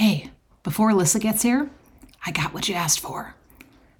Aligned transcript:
Hey, 0.00 0.30
before 0.62 0.94
Lissa 0.94 1.18
gets 1.18 1.42
here, 1.42 1.68
I 2.24 2.30
got 2.30 2.54
what 2.54 2.70
you 2.70 2.74
asked 2.74 3.00
for. 3.00 3.34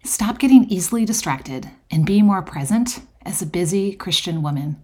Stop 0.03 0.39
getting 0.39 0.65
easily 0.65 1.05
distracted 1.05 1.69
and 1.91 2.07
be 2.07 2.23
more 2.23 2.41
present 2.41 3.03
as 3.21 3.43
a 3.43 3.47
busy 3.47 3.93
Christian 3.93 4.41
woman. 4.41 4.81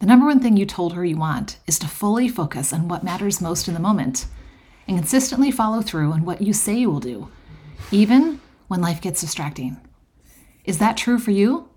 The 0.00 0.06
number 0.06 0.26
one 0.26 0.40
thing 0.40 0.56
you 0.56 0.66
told 0.66 0.94
her 0.94 1.04
you 1.04 1.16
want 1.16 1.60
is 1.68 1.78
to 1.78 1.86
fully 1.86 2.26
focus 2.28 2.72
on 2.72 2.88
what 2.88 3.04
matters 3.04 3.40
most 3.40 3.68
in 3.68 3.74
the 3.74 3.78
moment 3.78 4.26
and 4.88 4.98
consistently 4.98 5.52
follow 5.52 5.80
through 5.80 6.10
on 6.10 6.24
what 6.24 6.42
you 6.42 6.52
say 6.52 6.74
you 6.74 6.90
will 6.90 6.98
do, 6.98 7.28
even 7.92 8.40
when 8.66 8.80
life 8.80 9.00
gets 9.00 9.20
distracting. 9.20 9.76
Is 10.64 10.78
that 10.78 10.96
true 10.96 11.20
for 11.20 11.30
you? 11.30 11.68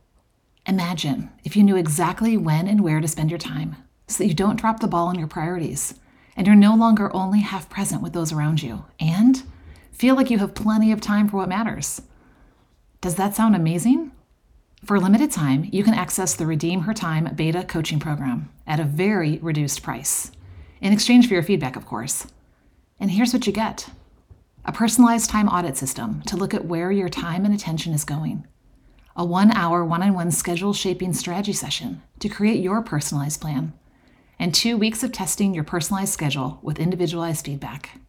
Imagine 0.65 1.29
if 1.43 1.55
you 1.55 1.61
knew 1.61 1.75
exactly 1.75 2.35
when 2.35 2.67
and 2.67 2.81
where 2.81 2.99
to 2.99 3.07
spend 3.07 3.29
your 3.29 3.37
time 3.37 3.75
so 4.07 4.23
that 4.23 4.27
you 4.27 4.33
don't 4.33 4.59
drop 4.59 4.79
the 4.79 4.87
ball 4.87 5.05
on 5.09 5.19
your 5.19 5.27
priorities 5.27 5.99
and 6.35 6.47
you're 6.47 6.55
no 6.55 6.75
longer 6.75 7.15
only 7.15 7.39
half 7.39 7.69
present 7.69 8.01
with 8.01 8.13
those 8.13 8.31
around 8.31 8.61
you 8.61 8.85
and 8.99 9.43
feel 9.91 10.15
like 10.15 10.29
you 10.29 10.39
have 10.39 10.53
plenty 10.53 10.91
of 10.91 10.99
time 10.99 11.29
for 11.29 11.37
what 11.37 11.49
matters. 11.49 12.01
Does 13.01 13.15
that 13.15 13.35
sound 13.35 13.55
amazing? 13.55 14.11
For 14.83 14.95
a 14.95 14.99
limited 14.99 15.31
time, 15.31 15.67
you 15.71 15.83
can 15.83 15.93
access 15.93 16.35
the 16.35 16.45
Redeem 16.45 16.81
Her 16.81 16.93
Time 16.93 17.33
beta 17.35 17.63
coaching 17.63 17.99
program 17.99 18.49
at 18.67 18.79
a 18.79 18.83
very 18.83 19.39
reduced 19.39 19.81
price, 19.81 20.31
in 20.81 20.93
exchange 20.93 21.27
for 21.27 21.33
your 21.33 21.43
feedback, 21.43 21.75
of 21.75 21.85
course. 21.85 22.27
And 22.99 23.09
here's 23.11 23.33
what 23.33 23.47
you 23.47 23.53
get 23.53 23.89
a 24.63 24.71
personalized 24.71 25.29
time 25.29 25.47
audit 25.47 25.77
system 25.77 26.21
to 26.23 26.35
look 26.37 26.53
at 26.53 26.65
where 26.65 26.91
your 26.91 27.09
time 27.09 27.45
and 27.45 27.53
attention 27.53 27.93
is 27.93 28.03
going, 28.03 28.45
a 29.15 29.23
one 29.23 29.51
hour 29.51 29.85
one 29.85 30.03
on 30.03 30.13
one 30.13 30.31
schedule 30.31 30.73
shaping 30.73 31.13
strategy 31.13 31.53
session 31.53 32.01
to 32.19 32.29
create 32.29 32.61
your 32.61 32.81
personalized 32.81 33.39
plan, 33.39 33.73
and 34.39 34.53
two 34.53 34.77
weeks 34.77 35.03
of 35.03 35.11
testing 35.11 35.53
your 35.53 35.63
personalized 35.63 36.13
schedule 36.13 36.59
with 36.61 36.79
individualized 36.79 37.45
feedback. 37.45 37.99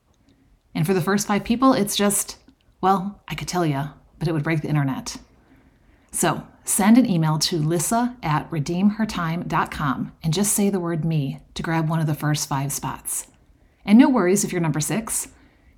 And 0.74 0.86
for 0.86 0.94
the 0.94 1.00
first 1.00 1.26
five 1.26 1.44
people, 1.44 1.72
it's 1.72 1.96
just, 1.96 2.36
well, 2.80 3.22
I 3.28 3.34
could 3.34 3.48
tell 3.48 3.64
you, 3.64 3.84
but 4.18 4.28
it 4.28 4.32
would 4.32 4.42
break 4.42 4.62
the 4.62 4.68
internet. 4.68 5.16
So 6.10 6.46
send 6.64 6.98
an 6.98 7.09
email 7.09 7.38
to 7.38 7.59
lissa 7.59 8.16
at 8.23 8.51
redeemhertime.com 8.51 10.12
and 10.23 10.34
just 10.34 10.52
say 10.52 10.70
the 10.70 10.80
word 10.80 11.04
me 11.04 11.40
to 11.54 11.62
grab 11.62 11.88
one 11.88 12.01
of 12.01 12.06
the 12.06 12.14
first 12.14 12.48
five 12.48 12.73
spots. 12.73 13.26
And 13.84 13.98
no 13.98 14.08
worries 14.08 14.45
if 14.45 14.52
you're 14.52 14.60
number 14.60 14.80
six, 14.80 15.29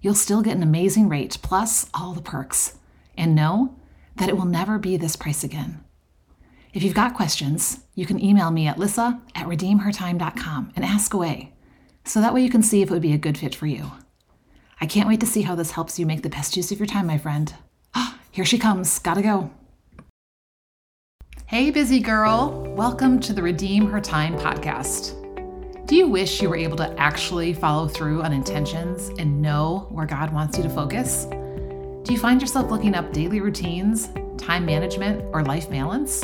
you'll 0.01 0.14
still 0.14 0.42
get 0.42 0.56
an 0.56 0.62
amazing 0.62 1.08
rate 1.08 1.39
plus 1.42 1.89
all 1.92 2.12
the 2.12 2.23
perks. 2.23 2.78
And 3.17 3.34
know 3.34 3.75
that 4.17 4.28
it 4.28 4.36
will 4.36 4.45
never 4.45 4.78
be 4.78 4.97
this 4.97 5.17
price 5.17 5.42
again. 5.42 5.84
If 6.74 6.83
you've 6.83 6.94
got 6.94 7.14
questions, 7.14 7.80
you 7.94 8.05
can 8.05 8.22
email 8.22 8.50
me 8.50 8.66
at 8.66 8.78
lissa 8.78 9.20
at 9.34 9.47
redeemhertime.com 9.47 10.72
and 10.77 10.84
ask 10.84 11.14
away. 11.14 11.55
So 12.05 12.20
that 12.20 12.34
way 12.34 12.42
you 12.42 12.50
can 12.50 12.62
see 12.62 12.83
if 12.83 12.91
it 12.91 12.92
would 12.92 13.00
be 13.00 13.14
a 13.14 13.19
good 13.19 13.38
fit 13.38 13.55
for 13.55 13.66
you. 13.66 13.91
I 14.80 14.86
can't 14.86 15.08
wait 15.08 15.20
to 15.20 15.27
see 15.27 15.42
how 15.42 15.55
this 15.55 15.70
helps 15.70 15.98
you 15.98 16.05
make 16.05 16.22
the 16.22 16.28
best 16.28 16.56
use 16.56 16.70
of 16.70 16.78
your 16.78 16.86
time, 16.86 17.06
my 17.06 17.16
friend. 17.16 17.55
Ah, 17.94 18.19
here 18.30 18.44
she 18.44 18.58
comes. 18.58 18.98
Gotta 18.98 19.22
go. 19.22 19.50
Hey, 21.46 21.70
busy 21.70 22.00
girl. 22.00 22.70
Welcome 22.77 23.19
to 23.20 23.33
the 23.33 23.42
Redeem 23.42 23.91
Her 23.91 24.00
Time 24.00 24.36
podcast. 24.36 25.14
Do 25.86 25.96
you 25.96 26.06
wish 26.06 26.42
you 26.42 26.50
were 26.50 26.56
able 26.56 26.77
to 26.77 26.94
actually 27.00 27.55
follow 27.55 27.89
through 27.89 28.22
on 28.22 28.34
intentions 28.34 29.08
and 29.19 29.41
know 29.41 29.86
where 29.91 30.05
God 30.05 30.34
wants 30.34 30.58
you 30.58 30.64
to 30.64 30.70
focus? 30.70 31.24
Do 31.24 32.12
you 32.12 32.19
find 32.19 32.42
yourself 32.42 32.70
looking 32.70 32.94
up 32.94 33.11
daily 33.14 33.41
routines, 33.41 34.11
time 34.36 34.66
management, 34.66 35.24
or 35.33 35.42
life 35.42 35.70
balance? 35.70 36.22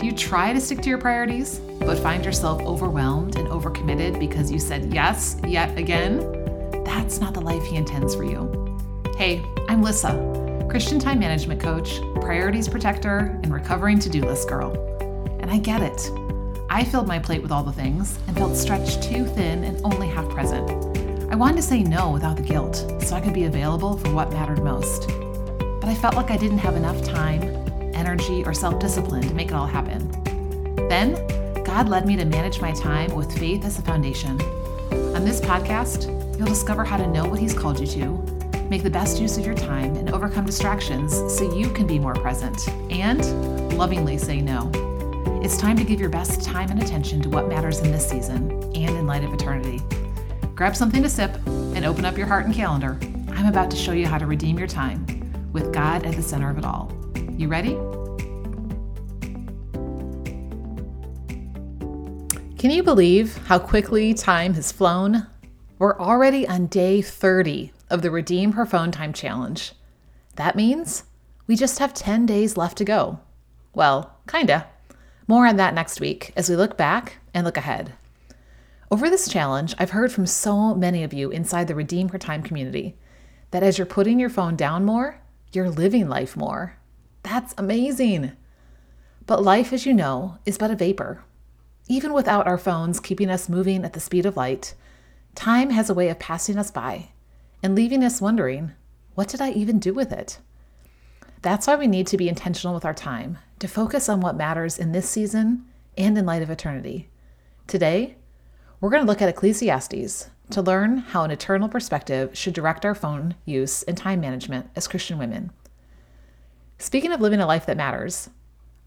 You 0.00 0.12
try 0.12 0.52
to 0.52 0.60
stick 0.60 0.80
to 0.82 0.88
your 0.88 0.98
priorities, 0.98 1.58
but 1.80 1.98
find 1.98 2.24
yourself 2.24 2.62
overwhelmed 2.62 3.34
and 3.34 3.48
overcommitted 3.48 4.20
because 4.20 4.48
you 4.48 4.60
said 4.60 4.94
yes 4.94 5.36
yet 5.44 5.76
again? 5.76 6.18
That's 6.84 7.20
not 7.20 7.34
the 7.34 7.40
life 7.40 7.64
He 7.64 7.74
intends 7.74 8.14
for 8.14 8.22
you. 8.22 8.78
Hey, 9.16 9.42
I'm 9.68 9.82
Lissa, 9.82 10.66
Christian 10.70 11.00
time 11.00 11.18
management 11.18 11.60
coach, 11.60 11.98
priorities 12.20 12.68
protector, 12.68 13.40
and 13.42 13.52
recovering 13.52 13.98
to 13.98 14.08
do 14.08 14.20
list 14.20 14.48
girl. 14.48 14.70
And 15.40 15.50
I 15.50 15.58
get 15.58 15.82
it. 15.82 16.00
I 16.70 16.84
filled 16.84 17.08
my 17.08 17.18
plate 17.18 17.42
with 17.42 17.50
all 17.50 17.64
the 17.64 17.72
things 17.72 18.20
and 18.28 18.36
felt 18.36 18.56
stretched 18.56 19.02
too 19.02 19.26
thin 19.26 19.64
and 19.64 19.80
only 19.82 20.06
half 20.06 20.28
present. 20.28 20.70
I 21.28 21.34
wanted 21.34 21.56
to 21.56 21.62
say 21.62 21.82
no 21.82 22.12
without 22.12 22.36
the 22.36 22.44
guilt 22.44 23.02
so 23.02 23.16
I 23.16 23.20
could 23.20 23.34
be 23.34 23.46
available 23.46 23.96
for 23.96 24.12
what 24.12 24.30
mattered 24.30 24.62
most. 24.62 25.08
But 25.58 25.86
I 25.86 25.96
felt 25.96 26.14
like 26.14 26.30
I 26.30 26.36
didn't 26.36 26.58
have 26.58 26.76
enough 26.76 27.02
time 27.02 27.67
energy, 27.98 28.44
or 28.44 28.54
self 28.54 28.78
discipline 28.78 29.22
to 29.22 29.34
make 29.34 29.48
it 29.48 29.54
all 29.54 29.66
happen. 29.66 30.08
Then, 30.88 31.14
God 31.64 31.88
led 31.88 32.06
me 32.06 32.16
to 32.16 32.24
manage 32.24 32.60
my 32.60 32.72
time 32.72 33.14
with 33.14 33.36
faith 33.38 33.64
as 33.64 33.78
a 33.78 33.82
foundation. 33.82 34.40
On 35.14 35.24
this 35.24 35.40
podcast, 35.40 36.06
you'll 36.38 36.46
discover 36.46 36.84
how 36.84 36.96
to 36.96 37.06
know 37.06 37.26
what 37.26 37.38
He's 37.40 37.52
called 37.52 37.80
you 37.80 37.86
to, 37.86 38.68
make 38.70 38.82
the 38.82 38.90
best 38.90 39.20
use 39.20 39.36
of 39.36 39.44
your 39.44 39.54
time, 39.54 39.96
and 39.96 40.10
overcome 40.10 40.46
distractions 40.46 41.12
so 41.36 41.52
you 41.54 41.68
can 41.70 41.86
be 41.86 41.98
more 41.98 42.14
present 42.14 42.68
and 42.90 43.76
lovingly 43.76 44.16
say 44.16 44.40
no. 44.40 44.70
It's 45.42 45.56
time 45.56 45.76
to 45.76 45.84
give 45.84 46.00
your 46.00 46.08
best 46.08 46.42
time 46.42 46.70
and 46.70 46.82
attention 46.82 47.20
to 47.22 47.28
what 47.28 47.48
matters 47.48 47.80
in 47.80 47.92
this 47.92 48.08
season 48.08 48.50
and 48.74 48.96
in 48.96 49.06
light 49.06 49.24
of 49.24 49.32
eternity. 49.32 49.80
Grab 50.54 50.74
something 50.74 51.02
to 51.02 51.08
sip 51.08 51.36
and 51.46 51.84
open 51.84 52.04
up 52.04 52.18
your 52.18 52.26
heart 52.26 52.46
and 52.46 52.54
calendar. 52.54 52.98
I'm 53.30 53.46
about 53.46 53.70
to 53.70 53.76
show 53.76 53.92
you 53.92 54.06
how 54.06 54.18
to 54.18 54.26
redeem 54.26 54.58
your 54.58 54.66
time 54.66 55.06
with 55.52 55.72
God 55.72 56.04
at 56.04 56.16
the 56.16 56.22
center 56.22 56.50
of 56.50 56.58
it 56.58 56.64
all. 56.64 56.92
You 57.36 57.46
ready? 57.46 57.76
Can 62.58 62.72
you 62.72 62.82
believe 62.82 63.36
how 63.46 63.60
quickly 63.60 64.12
time 64.12 64.54
has 64.54 64.72
flown? 64.72 65.28
We're 65.78 65.96
already 65.96 66.44
on 66.48 66.66
day 66.66 67.00
30 67.00 67.72
of 67.88 68.02
the 68.02 68.10
Redeem 68.10 68.50
Her 68.50 68.66
Phone 68.66 68.90
Time 68.90 69.12
Challenge. 69.12 69.72
That 70.34 70.56
means 70.56 71.04
we 71.46 71.54
just 71.54 71.78
have 71.78 71.94
10 71.94 72.26
days 72.26 72.56
left 72.56 72.76
to 72.78 72.84
go. 72.84 73.20
Well, 73.74 74.16
kinda. 74.26 74.66
More 75.28 75.46
on 75.46 75.54
that 75.54 75.72
next 75.72 76.00
week 76.00 76.32
as 76.34 76.50
we 76.50 76.56
look 76.56 76.76
back 76.76 77.18
and 77.32 77.44
look 77.44 77.56
ahead. 77.56 77.92
Over 78.90 79.08
this 79.08 79.28
challenge, 79.28 79.76
I've 79.78 79.90
heard 79.90 80.10
from 80.10 80.26
so 80.26 80.74
many 80.74 81.04
of 81.04 81.14
you 81.14 81.30
inside 81.30 81.68
the 81.68 81.76
Redeem 81.76 82.08
Her 82.08 82.18
Time 82.18 82.42
community 82.42 82.96
that 83.52 83.62
as 83.62 83.78
you're 83.78 83.86
putting 83.86 84.18
your 84.18 84.30
phone 84.30 84.56
down 84.56 84.84
more, 84.84 85.20
you're 85.52 85.70
living 85.70 86.08
life 86.08 86.36
more. 86.36 86.76
That's 87.22 87.54
amazing. 87.56 88.32
But 89.26 89.44
life, 89.44 89.72
as 89.72 89.86
you 89.86 89.94
know, 89.94 90.38
is 90.44 90.58
but 90.58 90.72
a 90.72 90.74
vapor. 90.74 91.22
Even 91.90 92.12
without 92.12 92.46
our 92.46 92.58
phones 92.58 93.00
keeping 93.00 93.30
us 93.30 93.48
moving 93.48 93.82
at 93.82 93.94
the 93.94 94.00
speed 94.00 94.26
of 94.26 94.36
light, 94.36 94.74
time 95.34 95.70
has 95.70 95.88
a 95.88 95.94
way 95.94 96.10
of 96.10 96.18
passing 96.18 96.58
us 96.58 96.70
by 96.70 97.08
and 97.62 97.74
leaving 97.74 98.04
us 98.04 98.20
wondering, 98.20 98.72
what 99.14 99.28
did 99.28 99.40
I 99.40 99.50
even 99.52 99.78
do 99.78 99.94
with 99.94 100.12
it? 100.12 100.38
That's 101.40 101.66
why 101.66 101.76
we 101.76 101.86
need 101.86 102.06
to 102.08 102.18
be 102.18 102.28
intentional 102.28 102.74
with 102.74 102.84
our 102.84 102.94
time, 102.94 103.38
to 103.60 103.66
focus 103.66 104.08
on 104.08 104.20
what 104.20 104.36
matters 104.36 104.78
in 104.78 104.92
this 104.92 105.08
season 105.08 105.64
and 105.96 106.18
in 106.18 106.26
light 106.26 106.42
of 106.42 106.50
eternity. 106.50 107.08
Today, 107.66 108.16
we're 108.80 108.90
going 108.90 109.02
to 109.02 109.06
look 109.08 109.22
at 109.22 109.28
Ecclesiastes 109.28 110.30
to 110.50 110.62
learn 110.62 110.98
how 110.98 111.24
an 111.24 111.30
eternal 111.30 111.68
perspective 111.68 112.36
should 112.36 112.54
direct 112.54 112.84
our 112.84 112.94
phone 112.94 113.34
use 113.44 113.82
and 113.84 113.96
time 113.96 114.20
management 114.20 114.68
as 114.76 114.86
Christian 114.86 115.18
women. 115.18 115.50
Speaking 116.78 117.12
of 117.12 117.20
living 117.20 117.40
a 117.40 117.46
life 117.46 117.66
that 117.66 117.76
matters, 117.76 118.30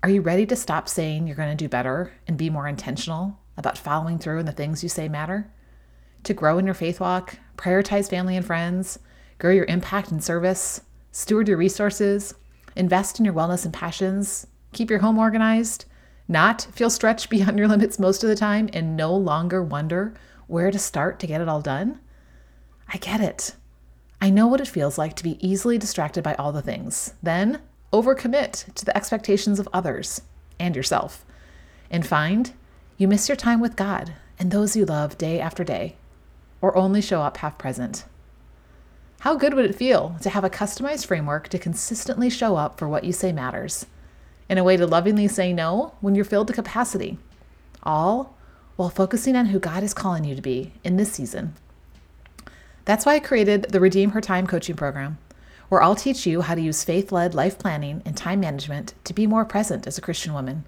are 0.04 0.10
you 0.10 0.22
ready 0.22 0.48
to 0.48 0.56
stop 0.56 0.90
saying 0.90 1.28
you're 1.28 1.36
going 1.36 1.56
to 1.56 1.64
do 1.64 1.70
better 1.70 2.12
and 2.28 2.36
be 2.36 2.50
more 2.50 2.68
intentional 2.68 3.38
about 3.56 3.78
following 3.78 4.18
through 4.18 4.40
on 4.40 4.46
the 4.46 4.52
things 4.52 4.82
you 4.82 4.90
say 4.90 5.08
matter? 5.08 5.52
To 6.24 6.34
grow 6.34 6.58
in 6.58 6.66
your 6.66 6.74
faith 6.74 7.00
walk, 7.00 7.38
prioritize 7.56 8.10
family 8.10 8.36
and 8.36 8.46
friends, 8.46 8.98
grow 9.38 9.52
your 9.52 9.66
impact 9.66 10.12
and 10.12 10.24
service, 10.24 10.82
steward 11.12 11.48
your 11.48 11.58
resources, 11.58 12.34
invest 12.76 13.20
in 13.20 13.26
your 13.26 13.34
wellness 13.34 13.64
and 13.64 13.74
passions, 13.74 14.48
keep 14.74 14.90
your 14.90 15.00
home 15.00 15.20
organized, 15.20 15.86
not 16.28 16.68
feel 16.72 16.90
stretched 16.90 17.30
beyond 17.30 17.60
your 17.60 17.68
limits 17.68 18.00
most 18.00 18.24
of 18.24 18.30
the 18.30 18.36
time, 18.36 18.70
and 18.74 18.98
no 18.98 19.16
longer 19.16 19.62
wonder 19.62 20.16
where 20.48 20.72
to 20.72 20.80
start 20.80 21.20
to 21.20 21.28
get 21.28 21.42
it 21.42 21.48
all 21.48 21.62
done? 21.62 22.00
I 22.92 22.98
get 22.98 23.22
it. 23.22 23.56
I 24.20 24.32
know 24.32 24.48
what 24.48 24.62
it 24.62 24.68
feels 24.68 24.98
like 24.98 25.16
to 25.18 25.24
be 25.24 25.38
easily 25.48 25.78
distracted 25.78 26.24
by 26.24 26.34
all 26.36 26.52
the 26.52 26.62
things. 26.62 27.14
Then 27.22 27.62
overcommit 27.92 28.74
to 28.74 28.86
the 28.86 28.96
expectations 28.96 29.60
of 29.60 29.70
others 29.74 30.22
and 30.60 30.76
yourself, 30.76 31.26
and 31.90 32.06
find 32.06 32.54
you 32.98 33.08
miss 33.08 33.28
your 33.28 33.36
time 33.36 33.60
with 33.60 33.76
God 33.76 34.14
and 34.40 34.52
those 34.52 34.76
you 34.76 34.86
love 34.86 35.18
day 35.18 35.40
after 35.40 35.64
day, 35.64 35.96
or 36.62 36.76
only 36.76 37.02
show 37.02 37.22
up 37.22 37.38
half 37.38 37.58
present. 37.58 38.06
How 39.22 39.36
good 39.36 39.54
would 39.54 39.66
it 39.66 39.76
feel 39.76 40.16
to 40.22 40.30
have 40.30 40.44
a 40.44 40.50
customized 40.50 41.06
framework 41.06 41.48
to 41.50 41.60
consistently 41.60 42.30
show 42.30 42.56
up 42.56 42.80
for 42.80 42.88
what 42.88 43.04
you 43.04 43.12
say 43.12 43.32
matters, 43.32 43.86
in 44.50 44.58
a 44.58 44.64
way 44.64 44.78
to 44.78 44.88
lovingly 44.88 45.28
say 45.28 45.54
no 45.54 45.94
when 46.02 46.16
you're 46.16 46.26
filled 46.26 46.48
to 46.48 46.54
capacity, 46.54 47.20
all 47.84 48.36
while 48.78 48.90
focusing 48.90 49.36
on 49.36 49.48
who 49.48 49.60
God 49.60 49.84
is 49.84 49.94
calling 49.94 50.24
you 50.24 50.34
to 50.34 50.42
be 50.42 50.74
in 50.84 50.98
this 50.98 51.12
season? 51.12 51.54
That's 52.86 53.06
why 53.06 53.16
I 53.16 53.20
created 53.20 53.66
the 53.66 53.80
Redeem 53.80 54.12
Her 54.12 54.22
Time 54.22 54.48
coaching 54.48 54.76
program 54.76 55.20
where 55.72 55.82
I'll 55.82 55.96
teach 55.96 56.28
you 56.28 56.42
how 56.42 56.56
to 56.56 56.60
use 56.60 56.84
faith 56.84 57.14
led 57.14 57.34
life 57.34 57.58
planning 57.58 58.02
and 58.04 58.18
time 58.18 58.42
management 58.42 58.94
to 59.06 59.14
be 59.14 59.26
more 59.26 59.46
present 59.46 59.88
as 59.88 59.98
a 59.98 60.02
Christian 60.02 60.34
woman. 60.34 60.66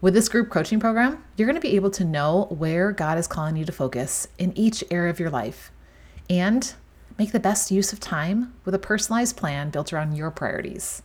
With 0.00 0.14
this 0.14 0.28
group 0.28 0.50
coaching 0.50 0.80
program, 0.80 1.22
you're 1.36 1.46
going 1.46 1.54
to 1.54 1.60
be 1.60 1.76
able 1.76 1.92
to 1.92 2.04
know 2.04 2.46
where 2.50 2.90
God 2.90 3.18
is 3.18 3.28
calling 3.28 3.56
you 3.56 3.64
to 3.64 3.70
focus 3.70 4.26
in 4.36 4.52
each 4.58 4.82
area 4.90 5.10
of 5.10 5.20
your 5.20 5.30
life 5.30 5.70
and 6.28 6.74
make 7.18 7.30
the 7.30 7.38
best 7.38 7.70
use 7.70 7.92
of 7.92 8.00
time 8.00 8.52
with 8.64 8.74
a 8.74 8.80
personalized 8.80 9.36
plan 9.36 9.70
built 9.70 9.92
around 9.92 10.16
your 10.16 10.32
priorities 10.32 11.04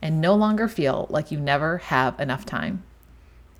and 0.00 0.18
no 0.18 0.34
longer 0.34 0.68
feel 0.68 1.06
like 1.10 1.30
you 1.30 1.38
never 1.38 1.76
have 1.76 2.18
enough 2.18 2.46
time. 2.46 2.82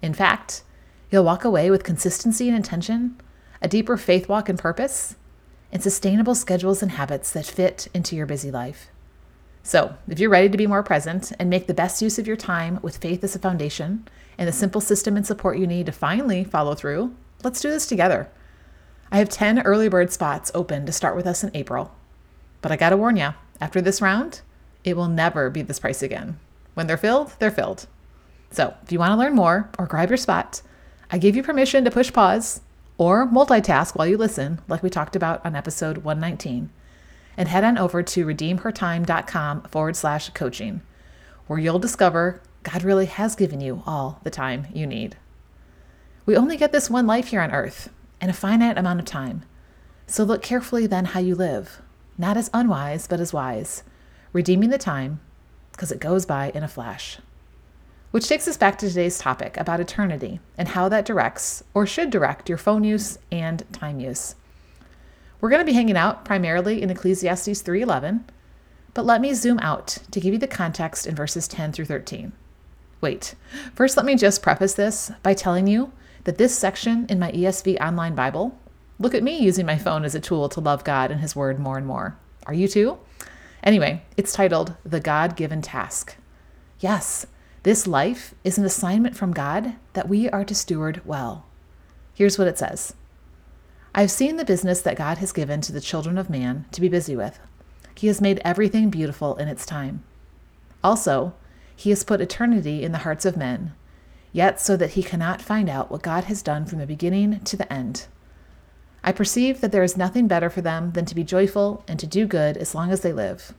In 0.01 0.15
fact, 0.15 0.63
you'll 1.11 1.25
walk 1.25 1.45
away 1.45 1.71
with 1.71 1.85
consistency 1.85 2.49
and 2.49 2.57
intention, 2.57 3.21
a 3.61 3.69
deeper 3.69 3.99
faith 3.99 4.31
walk 4.31 4.49
and 4.49 4.59
purpose, 4.59 5.15
and 5.73 5.83
sustainable 5.83 6.35
schedules 6.35 6.83
and 6.83 6.93
habits 6.93 7.31
that 7.33 7.47
fit 7.47 7.89
into 7.93 8.17
your 8.17 8.27
busy 8.27 8.51
life. 8.51 8.89
So, 9.63 9.97
if 10.09 10.19
you're 10.19 10.31
ready 10.31 10.49
to 10.49 10.57
be 10.57 10.67
more 10.67 10.83
present 10.83 11.33
and 11.39 11.51
make 11.51 11.67
the 11.67 11.75
best 11.75 12.01
use 12.01 12.19
of 12.19 12.27
your 12.27 12.37
time 12.37 12.79
with 12.81 12.97
faith 12.97 13.23
as 13.23 13.37
a 13.37 13.39
foundation 13.39 14.09
and 14.39 14.49
the 14.49 14.53
simple 14.53 14.81
system 14.81 15.17
and 15.17 15.27
support 15.27 15.59
you 15.59 15.67
need 15.67 15.87
to 15.87 15.93
finally 15.93 16.43
follow 16.43 16.75
through, 16.75 17.15
let's 17.43 17.61
do 17.61 17.69
this 17.69 17.87
together. 17.87 18.31
I 19.13 19.19
have 19.19 19.29
10 19.29 19.61
early 19.63 19.89
bird 19.89 20.13
spots 20.13 20.51
open 20.55 20.87
to 20.87 20.93
start 20.93 21.17
with 21.17 21.27
us 21.27 21.45
in 21.45 21.51
April. 21.55 21.95
But 22.63 22.73
I 22.73 22.77
gotta 22.77 22.97
warn 22.97 23.17
you, 23.17 23.35
after 23.61 23.81
this 23.81 24.01
round, 24.01 24.41
it 24.85 24.97
will 24.97 25.09
never 25.09 25.51
be 25.51 25.63
this 25.63 25.81
price 25.81 26.03
again. 26.03 26.39
When 26.75 26.87
they're 26.87 26.97
filled, 26.97 27.35
they're 27.39 27.51
filled. 27.51 27.87
So, 28.51 28.75
if 28.83 28.93
you 28.93 28.99
want 28.99 29.13
to 29.13 29.19
learn 29.19 29.35
more 29.35 29.71
or 29.79 29.87
grab 29.87 30.09
your 30.09 30.17
spot, 30.17 30.63
I 31.11 31.19
give 31.19 31.37
you 31.37 31.43
permission 31.43 31.85
to 31.85 31.91
push 31.91 32.13
pause 32.13 32.63
or 32.99 33.27
multitask 33.27 33.95
while 33.95 34.07
you 34.07 34.19
listen, 34.19 34.61
like 34.69 34.83
we 34.83 34.91
talked 34.91 35.17
about 35.17 35.45
on 35.47 35.55
episode 35.55 35.99
119, 35.99 36.71
and 37.37 37.49
head 37.49 37.65
on 37.65 37.79
over 37.79 38.03
to 38.03 38.27
redeemhertime.com 38.27 39.63
forward 39.63 39.97
slash 39.97 40.29
coaching, 40.31 40.83
where 41.47 41.61
you'll 41.61 41.79
discover 41.79 42.43
God 42.65 42.83
really 42.83 43.07
has 43.07 43.37
given 43.37 43.61
you 43.61 43.83
all 43.87 44.21
the 44.25 44.31
time 44.31 44.67
you 44.75 44.87
need. 44.87 45.17
We 46.27 46.37
only 46.37 46.57
get 46.57 46.73
this 46.73 46.91
one 46.91 47.07
life 47.07 47.29
here 47.29 47.41
on 47.41 47.53
earth 47.53 47.89
and 48.21 48.31
a 48.31 48.35
finite 48.35 48.77
amount 48.77 49.01
of 49.01 49.07
time. 49.07 49.45
So 50.07 50.25
look 50.25 50.43
carefully 50.43 50.87
then 50.87 51.07
how 51.07 51.21
you 51.21 51.35
live, 51.35 51.81
not 52.19 52.37
as 52.37 52.51
unwise, 52.53 53.07
but 53.07 53.21
as 53.21 53.33
wise, 53.33 53.85
redeeming 54.33 54.71
the 54.71 54.79
time 54.79 55.21
because 55.73 55.93
it 55.93 56.01
goes 56.01 56.27
by 56.27 56.51
in 56.51 56.65
a 56.65 56.69
flash. 56.69 57.19
Which 58.11 58.27
takes 58.27 58.49
us 58.49 58.57
back 58.57 58.79
to 58.79 58.89
today's 58.89 59.19
topic 59.19 59.59
about 59.59 59.81
eternity 59.81 60.41
and 60.57 60.69
how 60.69 60.89
that 60.89 61.05
directs 61.05 61.63
or 61.75 61.87
should 61.87 62.09
direct 62.09 62.49
your 62.49 62.57
phone 62.57 62.83
use 62.83 63.19
and 63.31 63.71
time 63.73 64.01
use. 64.01 64.35
We're 65.41 65.51
going 65.51 65.61
to 65.61 65.71
be 65.71 65.75
hanging 65.75 65.97
out 65.97 66.25
primarily 66.25 66.81
in 66.81 66.89
Ecclesiastes 66.89 67.63
3:11, 67.63 68.25
but 68.95 69.05
let 69.05 69.21
me 69.21 69.35
zoom 69.35 69.59
out 69.59 69.99
to 70.11 70.21
give 70.21 70.33
you 70.33 70.39
the 70.39 70.47
context 70.47 71.07
in 71.07 71.15
verses 71.15 71.47
10 71.47 71.73
through 71.73 71.85
13. 71.85 72.33
Wait, 73.03 73.35
first 73.75 73.97
let 73.97 74.07
me 74.07 74.17
just 74.17 74.43
preface 74.43 74.75
this 74.75 75.13
by 75.23 75.35
telling 75.35 75.67
you 75.67 75.93
that 76.25 76.39
this 76.39 76.57
section 76.57 77.07
in 77.11 77.19
my 77.19 77.31
ESV 77.31 77.79
online 77.79 78.15
Bible, 78.15 78.59
look 78.99 79.15
at 79.15 79.23
me 79.23 79.39
using 79.39 79.67
my 79.67 79.77
phone 79.77 80.05
as 80.05 80.15
a 80.15 80.21
tool 80.21 80.49
to 80.49 80.61
love 80.61 80.83
God 80.83 81.11
and 81.11 81.21
His 81.21 81.37
Word 81.37 81.61
more 81.61 81.77
and 81.77 81.87
more. 81.87 82.17
Are 82.47 82.55
you 82.55 82.69
too? 82.69 82.99
Anyway, 83.63 84.03
it's 84.17 84.33
titled 84.33 84.75
The 84.83 84.99
God 84.99 85.37
Given 85.37 85.61
Task. 85.61 86.17
Yes, 86.81 87.27
this 87.63 87.87
life 87.87 88.35
is 88.45 88.59
an 88.59 88.65
assignment 88.65 89.17
from 89.17 89.33
God 89.33 89.75
that 89.93 90.09
we 90.09 90.29
are 90.31 90.45
to 90.45 90.55
steward 90.55 91.03
well. 91.05 91.47
Here's 92.15 92.39
what 92.39 92.49
it 92.49 92.59
says 92.59 92.95
I've 93.95 94.11
seen 94.11 94.37
the 94.37 94.45
business 94.45 94.81
that 94.83 94.97
God 94.97 95.19
has 95.19 95.33
given 95.33 95.61
to 95.63 95.73
the 95.73 95.81
children 95.81 96.19
of 96.19 96.31
man 96.31 96.67
to 96.73 96.81
be 96.81 96.89
busy 96.89 97.17
with. 97.17 97.41
He 97.95 98.07
has 98.07 98.21
made 98.21 98.41
everything 98.45 98.91
beautiful 98.91 99.37
in 99.37 99.49
its 99.49 99.67
time. 99.67 100.05
Also, 100.85 101.35
He 101.75 101.91
has 101.91 102.05
put 102.05 102.21
eternity 102.21 102.85
in 102.85 102.93
the 102.93 102.99
hearts 102.99 103.25
of 103.25 103.37
men, 103.37 103.75
yet 104.33 104.61
so 104.61 104.77
that 104.77 104.91
He 104.91 105.03
cannot 105.03 105.43
find 105.43 105.69
out 105.69 105.91
what 105.91 106.03
God 106.03 106.25
has 106.25 106.43
done 106.43 106.65
from 106.65 106.79
the 106.79 106.87
beginning 106.87 107.41
to 107.41 107.57
the 107.57 107.73
end. 107.73 108.07
I 109.03 109.13
perceive 109.13 109.61
that 109.61 109.73
there 109.73 109.83
is 109.83 109.97
nothing 109.97 110.29
better 110.29 110.51
for 110.51 110.61
them 110.61 110.93
than 110.93 111.05
to 111.07 111.15
be 111.15 111.25
joyful 111.25 111.83
and 111.89 111.99
to 111.99 112.07
do 112.07 112.27
good 112.27 112.57
as 112.57 112.75
long 112.75 112.93
as 112.93 113.01
they 113.01 113.13
live. 113.13 113.53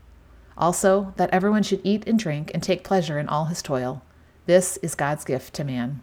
Also, 0.59 1.13
that 1.15 1.29
everyone 1.31 1.63
should 1.63 1.81
eat 1.83 2.05
and 2.05 2.19
drink 2.19 2.51
and 2.53 2.61
take 2.61 2.83
pleasure 2.83 3.17
in 3.17 3.29
all 3.29 3.45
his 3.45 3.61
toil. 3.61 4.03
This 4.45 4.77
is 4.77 4.93
God's 4.93 5.23
gift 5.23 5.53
to 5.55 5.63
man. 5.63 6.01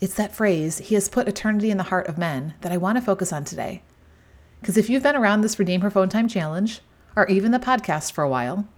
It's 0.00 0.14
that 0.14 0.34
phrase, 0.34 0.78
He 0.78 0.94
has 0.94 1.08
put 1.08 1.26
eternity 1.26 1.70
in 1.70 1.76
the 1.76 1.84
heart 1.84 2.06
of 2.06 2.16
men, 2.16 2.54
that 2.60 2.70
I 2.70 2.76
want 2.76 2.96
to 2.98 3.02
focus 3.02 3.32
on 3.32 3.44
today. 3.44 3.82
Because 4.60 4.76
if 4.76 4.88
you've 4.88 5.02
been 5.02 5.16
around 5.16 5.40
this 5.40 5.58
Redeem 5.58 5.80
Her 5.80 5.90
Phone 5.90 6.08
Time 6.08 6.28
Challenge, 6.28 6.80
or 7.16 7.26
even 7.26 7.50
the 7.50 7.58
podcast 7.58 8.12
for 8.12 8.22
a 8.22 8.28
while, 8.28 8.68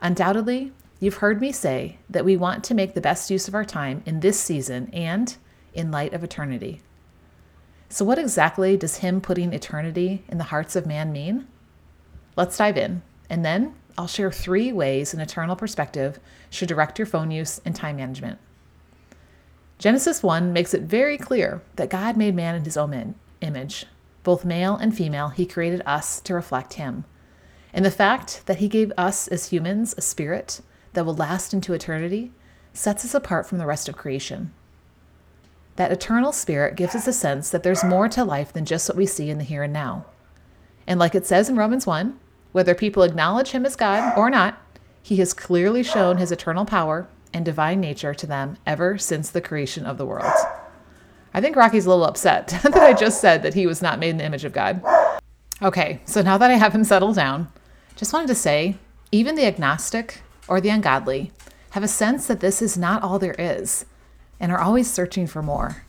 undoubtedly 0.00 0.72
you've 0.98 1.16
heard 1.16 1.40
me 1.40 1.52
say 1.52 1.98
that 2.10 2.24
we 2.24 2.36
want 2.36 2.64
to 2.64 2.74
make 2.74 2.94
the 2.94 3.00
best 3.00 3.30
use 3.30 3.46
of 3.46 3.54
our 3.54 3.64
time 3.64 4.02
in 4.06 4.20
this 4.20 4.40
season 4.40 4.90
and 4.92 5.36
in 5.72 5.92
light 5.92 6.12
of 6.12 6.24
eternity. 6.24 6.80
So, 7.88 8.04
what 8.04 8.18
exactly 8.18 8.76
does 8.76 8.96
Him 8.96 9.20
putting 9.20 9.52
eternity 9.52 10.24
in 10.28 10.38
the 10.38 10.44
hearts 10.44 10.74
of 10.74 10.86
man 10.86 11.12
mean? 11.12 11.46
Let's 12.34 12.56
dive 12.56 12.76
in, 12.76 13.02
and 13.28 13.44
then 13.44 13.74
I'll 13.98 14.06
share 14.06 14.30
three 14.30 14.72
ways 14.72 15.14
an 15.14 15.20
eternal 15.20 15.56
perspective 15.56 16.18
should 16.50 16.68
direct 16.68 16.98
your 16.98 17.06
phone 17.06 17.30
use 17.30 17.60
and 17.64 17.74
time 17.74 17.96
management. 17.96 18.38
Genesis 19.78 20.22
1 20.22 20.52
makes 20.52 20.72
it 20.72 20.82
very 20.82 21.18
clear 21.18 21.62
that 21.76 21.90
God 21.90 22.16
made 22.16 22.34
man 22.34 22.54
in 22.54 22.64
his 22.64 22.76
own 22.76 23.14
image. 23.40 23.86
Both 24.22 24.44
male 24.44 24.76
and 24.76 24.96
female, 24.96 25.28
he 25.28 25.46
created 25.46 25.82
us 25.84 26.20
to 26.22 26.34
reflect 26.34 26.74
him. 26.74 27.04
And 27.72 27.84
the 27.84 27.90
fact 27.90 28.42
that 28.46 28.58
he 28.58 28.68
gave 28.68 28.92
us 28.96 29.28
as 29.28 29.50
humans 29.50 29.94
a 29.98 30.00
spirit 30.00 30.62
that 30.94 31.04
will 31.04 31.14
last 31.14 31.52
into 31.52 31.74
eternity 31.74 32.32
sets 32.72 33.04
us 33.04 33.14
apart 33.14 33.46
from 33.46 33.58
the 33.58 33.66
rest 33.66 33.88
of 33.88 33.96
creation. 33.96 34.52
That 35.76 35.92
eternal 35.92 36.32
spirit 36.32 36.74
gives 36.74 36.94
us 36.94 37.06
a 37.06 37.12
sense 37.12 37.50
that 37.50 37.62
there's 37.62 37.84
more 37.84 38.08
to 38.08 38.24
life 38.24 38.52
than 38.52 38.64
just 38.64 38.88
what 38.88 38.96
we 38.96 39.04
see 39.04 39.28
in 39.28 39.36
the 39.36 39.44
here 39.44 39.62
and 39.62 39.72
now. 39.72 40.06
And 40.86 40.98
like 40.98 41.14
it 41.14 41.26
says 41.26 41.50
in 41.50 41.56
Romans 41.56 41.86
1, 41.86 42.18
whether 42.56 42.74
people 42.74 43.02
acknowledge 43.02 43.50
him 43.50 43.66
as 43.66 43.76
God 43.76 44.16
or 44.16 44.30
not, 44.30 44.58
he 45.02 45.16
has 45.16 45.34
clearly 45.34 45.82
shown 45.82 46.16
his 46.16 46.32
eternal 46.32 46.64
power 46.64 47.06
and 47.34 47.44
divine 47.44 47.80
nature 47.80 48.14
to 48.14 48.26
them 48.26 48.56
ever 48.64 48.96
since 48.96 49.28
the 49.28 49.42
creation 49.42 49.84
of 49.84 49.98
the 49.98 50.06
world. 50.06 50.32
I 51.34 51.42
think 51.42 51.54
Rocky's 51.54 51.84
a 51.84 51.90
little 51.90 52.06
upset 52.06 52.48
that 52.62 52.74
I 52.74 52.94
just 52.94 53.20
said 53.20 53.42
that 53.42 53.52
he 53.52 53.66
was 53.66 53.82
not 53.82 53.98
made 53.98 54.08
in 54.08 54.16
the 54.16 54.24
image 54.24 54.46
of 54.46 54.54
God. 54.54 54.82
Okay, 55.60 56.00
so 56.06 56.22
now 56.22 56.38
that 56.38 56.50
I 56.50 56.54
have 56.54 56.74
him 56.74 56.82
settled 56.82 57.16
down, 57.16 57.48
just 57.94 58.14
wanted 58.14 58.28
to 58.28 58.34
say 58.34 58.76
even 59.12 59.34
the 59.34 59.44
agnostic 59.44 60.22
or 60.48 60.58
the 60.58 60.70
ungodly 60.70 61.32
have 61.72 61.82
a 61.82 61.88
sense 61.88 62.26
that 62.26 62.40
this 62.40 62.62
is 62.62 62.78
not 62.78 63.02
all 63.02 63.18
there 63.18 63.36
is 63.38 63.84
and 64.40 64.50
are 64.50 64.62
always 64.62 64.90
searching 64.90 65.26
for 65.26 65.42
more. 65.42 65.84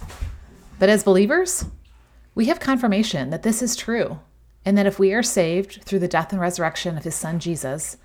But 0.79 0.89
as 0.89 1.05
believers, 1.05 1.63
we 2.35 2.47
have 2.47 2.59
confirmation 2.59 3.29
that 3.29 3.43
this 3.43 3.61
is 3.61 3.77
true, 3.77 4.19
and 4.67 4.77
that 4.77 4.85
if 4.85 4.99
we 4.99 5.13
are 5.13 5.23
saved 5.23 5.81
through 5.83 5.99
the 5.99 6.09
death 6.09 6.33
and 6.33 6.41
resurrection 6.41 6.97
of 6.97 7.05
his 7.05 7.15
son 7.15 7.39
Jesus, 7.39 7.95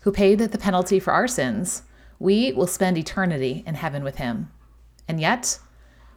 who 0.00 0.12
paid 0.12 0.38
the 0.38 0.58
penalty 0.58 1.00
for 1.00 1.14
our 1.14 1.26
sins, 1.26 1.82
we 2.18 2.52
will 2.52 2.66
spend 2.66 2.98
eternity 2.98 3.64
in 3.66 3.74
heaven 3.74 4.04
with 4.04 4.16
him. 4.16 4.50
And 5.08 5.18
yet, 5.18 5.58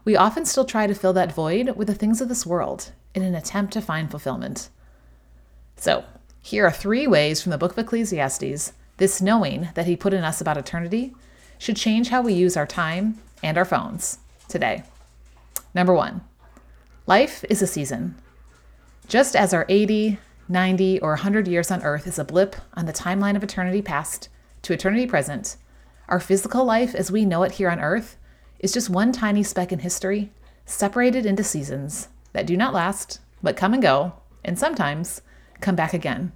we 0.03 0.17
often 0.17 0.43
still 0.43 0.65
try 0.65 0.88
to 0.88 0.93
fill 0.93 1.13
that 1.13 1.33
void 1.33 1.77
with 1.77 1.88
the 1.88 1.95
things 1.95 2.19
of 2.19 2.27
this 2.27 2.45
world 2.45 2.91
in 3.15 3.24
an 3.24 3.33
attempt 3.33 3.72
to 3.74 3.81
find 3.81 4.12
fulfillment. 4.12 4.67
So, 5.77 6.03
here 6.41 6.65
are 6.65 6.72
three 6.72 7.07
ways 7.07 7.41
from 7.41 7.51
the 7.51 7.57
book 7.57 7.72
of 7.72 7.79
Ecclesiastes 7.79 8.74
this 8.98 9.22
knowing 9.22 9.69
that 9.75 9.86
he 9.86 9.95
put 9.95 10.13
in 10.13 10.25
us 10.25 10.41
about 10.41 10.57
eternity 10.57 11.15
should 11.57 11.77
change 11.77 12.10
how 12.10 12.22
we 12.22 12.33
use 12.33 12.57
our 12.57 12.67
time 12.67 13.19
and 13.41 13.57
our 13.57 13.63
phones 13.63 14.17
today. 14.50 14.83
Number 15.74 15.93
one, 15.93 16.25
life 17.07 17.45
is 17.50 17.62
a 17.62 17.67
season. 17.67 18.15
Just 19.07 19.36
as 19.36 19.53
our 19.53 19.65
80, 19.69 20.17
90, 20.50 21.00
or 21.00 21.10
100 21.10 21.48
years 21.48 21.69
on 21.69 21.83
earth 21.83 22.07
is 22.07 22.17
a 22.17 22.24
blip 22.24 22.55
on 22.74 22.86
the 22.86 22.93
timeline 22.93 23.36
of 23.36 23.43
eternity 23.43 23.81
past 23.81 24.29
to 24.63 24.74
eternity 24.74 25.05
present, 25.05 25.57
our 26.07 26.19
physical 26.19 26.65
life 26.65 26.95
as 26.95 27.12
we 27.12 27.25
know 27.25 27.43
it 27.43 27.53
here 27.53 27.69
on 27.69 27.79
earth 27.79 28.17
is 28.60 28.74
just 28.74 28.89
one 28.89 29.12
tiny 29.12 29.43
speck 29.43 29.72
in 29.72 29.79
history, 29.79 30.31
separated 30.65 31.25
into 31.25 31.43
seasons 31.43 32.07
that 32.31 32.48
do 32.48 32.55
not 32.57 32.74
last, 32.74 33.19
but 33.41 33.57
come 33.57 33.74
and 33.74 33.83
go, 33.83 34.13
and 34.43 34.57
sometimes 34.57 35.22
come 35.60 35.75
back 35.75 35.93
again. 35.93 36.31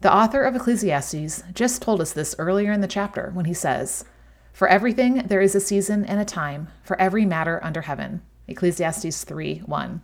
The 0.00 0.12
author 0.12 0.42
of 0.42 0.54
Ecclesiastes 0.56 1.42
just 1.52 1.82
told 1.82 2.00
us 2.00 2.12
this 2.12 2.34
earlier 2.38 2.72
in 2.72 2.80
the 2.80 2.88
chapter 2.88 3.30
when 3.34 3.44
he 3.44 3.54
says, 3.54 4.04
for 4.52 4.68
everything 4.68 5.26
there 5.26 5.42
is 5.42 5.54
a 5.54 5.60
season 5.60 6.04
and 6.06 6.18
a 6.18 6.24
time 6.24 6.68
for 6.82 6.98
every 6.98 7.26
matter 7.26 7.60
under 7.62 7.82
heaven. 7.82 8.22
Ecclesiastes 8.48 9.24
3 9.24 9.58
1. 9.58 10.00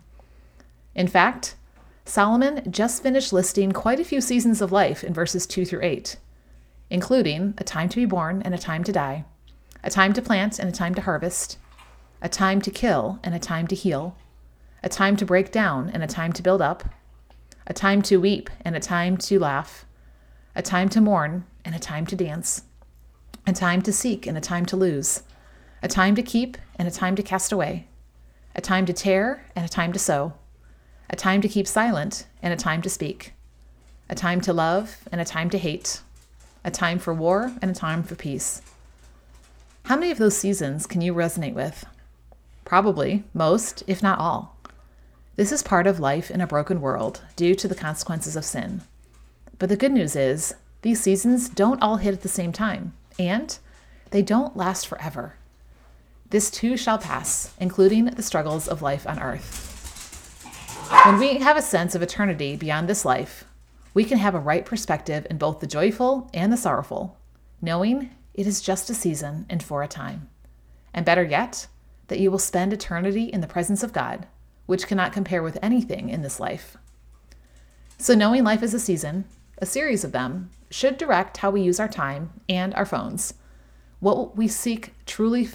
In 0.93 1.07
fact, 1.07 1.55
Solomon 2.05 2.69
just 2.71 3.01
finished 3.01 3.33
listing 3.33 3.71
quite 3.71 3.99
a 3.99 4.03
few 4.03 4.21
seasons 4.21 4.61
of 4.61 4.71
life 4.71 5.03
in 5.03 5.13
verses 5.13 5.47
2 5.47 5.65
through 5.65 5.81
8, 5.81 6.17
including 6.89 7.53
a 7.57 7.63
time 7.63 7.89
to 7.89 7.95
be 7.95 8.05
born 8.05 8.41
and 8.43 8.53
a 8.53 8.57
time 8.57 8.83
to 8.83 8.91
die, 8.91 9.25
a 9.83 9.89
time 9.89 10.13
to 10.13 10.21
plant 10.21 10.59
and 10.59 10.69
a 10.69 10.73
time 10.73 10.93
to 10.95 11.01
harvest, 11.01 11.57
a 12.21 12.29
time 12.29 12.61
to 12.61 12.71
kill 12.71 13.19
and 13.23 13.33
a 13.33 13.39
time 13.39 13.67
to 13.67 13.75
heal, 13.75 14.15
a 14.83 14.89
time 14.89 15.15
to 15.15 15.25
break 15.25 15.51
down 15.51 15.89
and 15.89 16.03
a 16.03 16.07
time 16.07 16.33
to 16.33 16.43
build 16.43 16.61
up, 16.61 16.83
a 17.65 17.73
time 17.73 18.01
to 18.01 18.19
weep 18.19 18.49
and 18.65 18.75
a 18.75 18.79
time 18.79 19.17
to 19.17 19.39
laugh, 19.39 19.85
a 20.55 20.61
time 20.61 20.89
to 20.89 21.01
mourn 21.01 21.45
and 21.63 21.73
a 21.73 21.79
time 21.79 22.05
to 22.05 22.15
dance 22.15 22.63
a 23.45 23.53
time 23.53 23.81
to 23.81 23.91
seek 23.91 24.25
and 24.25 24.37
a 24.37 24.41
time 24.41 24.65
to 24.65 24.77
lose, 24.77 25.23
a 25.81 25.87
time 25.87 26.15
to 26.15 26.23
keep 26.23 26.57
and 26.77 26.87
a 26.87 26.91
time 26.91 27.15
to 27.15 27.23
cast 27.23 27.51
away, 27.51 27.87
a 28.55 28.61
time 28.61 28.85
to 28.85 28.93
tear 28.93 29.45
and 29.55 29.65
a 29.65 29.69
time 29.69 29.91
to 29.91 29.99
sow, 29.99 30.33
a 31.09 31.15
time 31.15 31.41
to 31.41 31.47
keep 31.47 31.67
silent 31.67 32.27
and 32.41 32.53
a 32.53 32.57
time 32.57 32.81
to 32.81 32.89
speak, 32.89 33.33
a 34.09 34.15
time 34.15 34.41
to 34.41 34.53
love 34.53 34.97
and 35.11 35.19
a 35.19 35.25
time 35.25 35.49
to 35.49 35.57
hate, 35.57 36.01
a 36.63 36.71
time 36.71 36.99
for 36.99 37.13
war 37.13 37.51
and 37.61 37.71
a 37.71 37.75
time 37.75 38.03
for 38.03 38.15
peace. 38.15 38.61
How 39.83 39.95
many 39.95 40.11
of 40.11 40.17
those 40.17 40.37
seasons 40.37 40.85
can 40.85 41.01
you 41.01 41.13
resonate 41.13 41.53
with? 41.53 41.85
Probably 42.65 43.23
most, 43.33 43.83
if 43.85 44.01
not 44.01 44.19
all. 44.19 44.57
This 45.35 45.51
is 45.51 45.63
part 45.63 45.87
of 45.87 45.99
life 45.99 46.31
in 46.31 46.41
a 46.41 46.47
broken 46.47 46.79
world 46.79 47.21
due 47.35 47.55
to 47.55 47.67
the 47.67 47.75
consequences 47.75 48.35
of 48.35 48.45
sin. 48.45 48.81
But 49.59 49.69
the 49.69 49.75
good 49.75 49.91
news 49.91 50.15
is, 50.15 50.55
these 50.83 51.01
seasons 51.01 51.49
don't 51.49 51.81
all 51.81 51.97
hit 51.97 52.13
at 52.13 52.21
the 52.21 52.29
same 52.29 52.51
time, 52.51 52.93
and 53.17 53.57
they 54.11 54.21
don't 54.21 54.55
last 54.55 54.87
forever. 54.87 55.35
This 56.29 56.49
too 56.51 56.77
shall 56.77 56.97
pass, 56.97 57.53
including 57.59 58.05
the 58.05 58.23
struggles 58.23 58.67
of 58.67 58.81
life 58.81 59.07
on 59.07 59.19
earth. 59.19 59.72
When 60.89 61.19
we 61.19 61.37
have 61.37 61.57
a 61.57 61.61
sense 61.61 61.95
of 61.95 62.01
eternity 62.01 62.55
beyond 62.55 62.87
this 62.87 63.05
life, 63.05 63.45
we 63.93 64.03
can 64.03 64.17
have 64.17 64.35
a 64.35 64.39
right 64.39 64.65
perspective 64.65 65.25
in 65.29 65.37
both 65.37 65.59
the 65.59 65.67
joyful 65.67 66.29
and 66.33 66.51
the 66.51 66.57
sorrowful, 66.57 67.17
knowing 67.61 68.09
it 68.33 68.47
is 68.47 68.61
just 68.61 68.89
a 68.89 68.93
season 68.93 69.45
and 69.49 69.61
for 69.61 69.83
a 69.83 69.87
time. 69.87 70.29
And 70.93 71.05
better 71.05 71.23
yet, 71.23 71.67
that 72.07 72.19
you 72.19 72.31
will 72.31 72.39
spend 72.39 72.73
eternity 72.73 73.25
in 73.25 73.41
the 73.41 73.47
presence 73.47 73.83
of 73.83 73.93
God, 73.93 74.27
which 74.65 74.87
cannot 74.87 75.13
compare 75.13 75.41
with 75.41 75.57
anything 75.61 76.09
in 76.09 76.21
this 76.21 76.39
life. 76.39 76.77
So, 77.97 78.13
knowing 78.13 78.43
life 78.43 78.63
is 78.63 78.73
a 78.73 78.79
season, 78.79 79.25
a 79.59 79.65
series 79.65 80.03
of 80.03 80.11
them, 80.11 80.49
should 80.69 80.97
direct 80.97 81.37
how 81.37 81.51
we 81.51 81.61
use 81.61 81.79
our 81.79 81.87
time 81.87 82.41
and 82.49 82.73
our 82.73 82.85
phones. 82.85 83.35
What 83.99 84.35
we 84.35 84.47
seek 84.47 84.93
truly, 85.05 85.49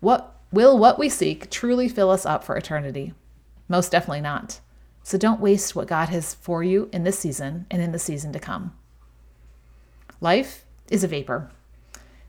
what 0.00 0.36
will 0.52 0.78
what 0.78 0.98
we 0.98 1.08
seek 1.08 1.50
truly 1.50 1.88
fill 1.88 2.10
us 2.10 2.24
up 2.26 2.44
for 2.44 2.56
eternity? 2.56 3.14
Most 3.70 3.92
definitely 3.92 4.20
not. 4.20 4.58
So 5.04 5.16
don't 5.16 5.40
waste 5.40 5.76
what 5.76 5.86
God 5.86 6.08
has 6.08 6.34
for 6.34 6.64
you 6.64 6.90
in 6.92 7.04
this 7.04 7.20
season 7.20 7.66
and 7.70 7.80
in 7.80 7.92
the 7.92 8.00
season 8.00 8.32
to 8.32 8.40
come. 8.40 8.76
Life 10.20 10.64
is 10.90 11.04
a 11.04 11.08
vapor. 11.08 11.52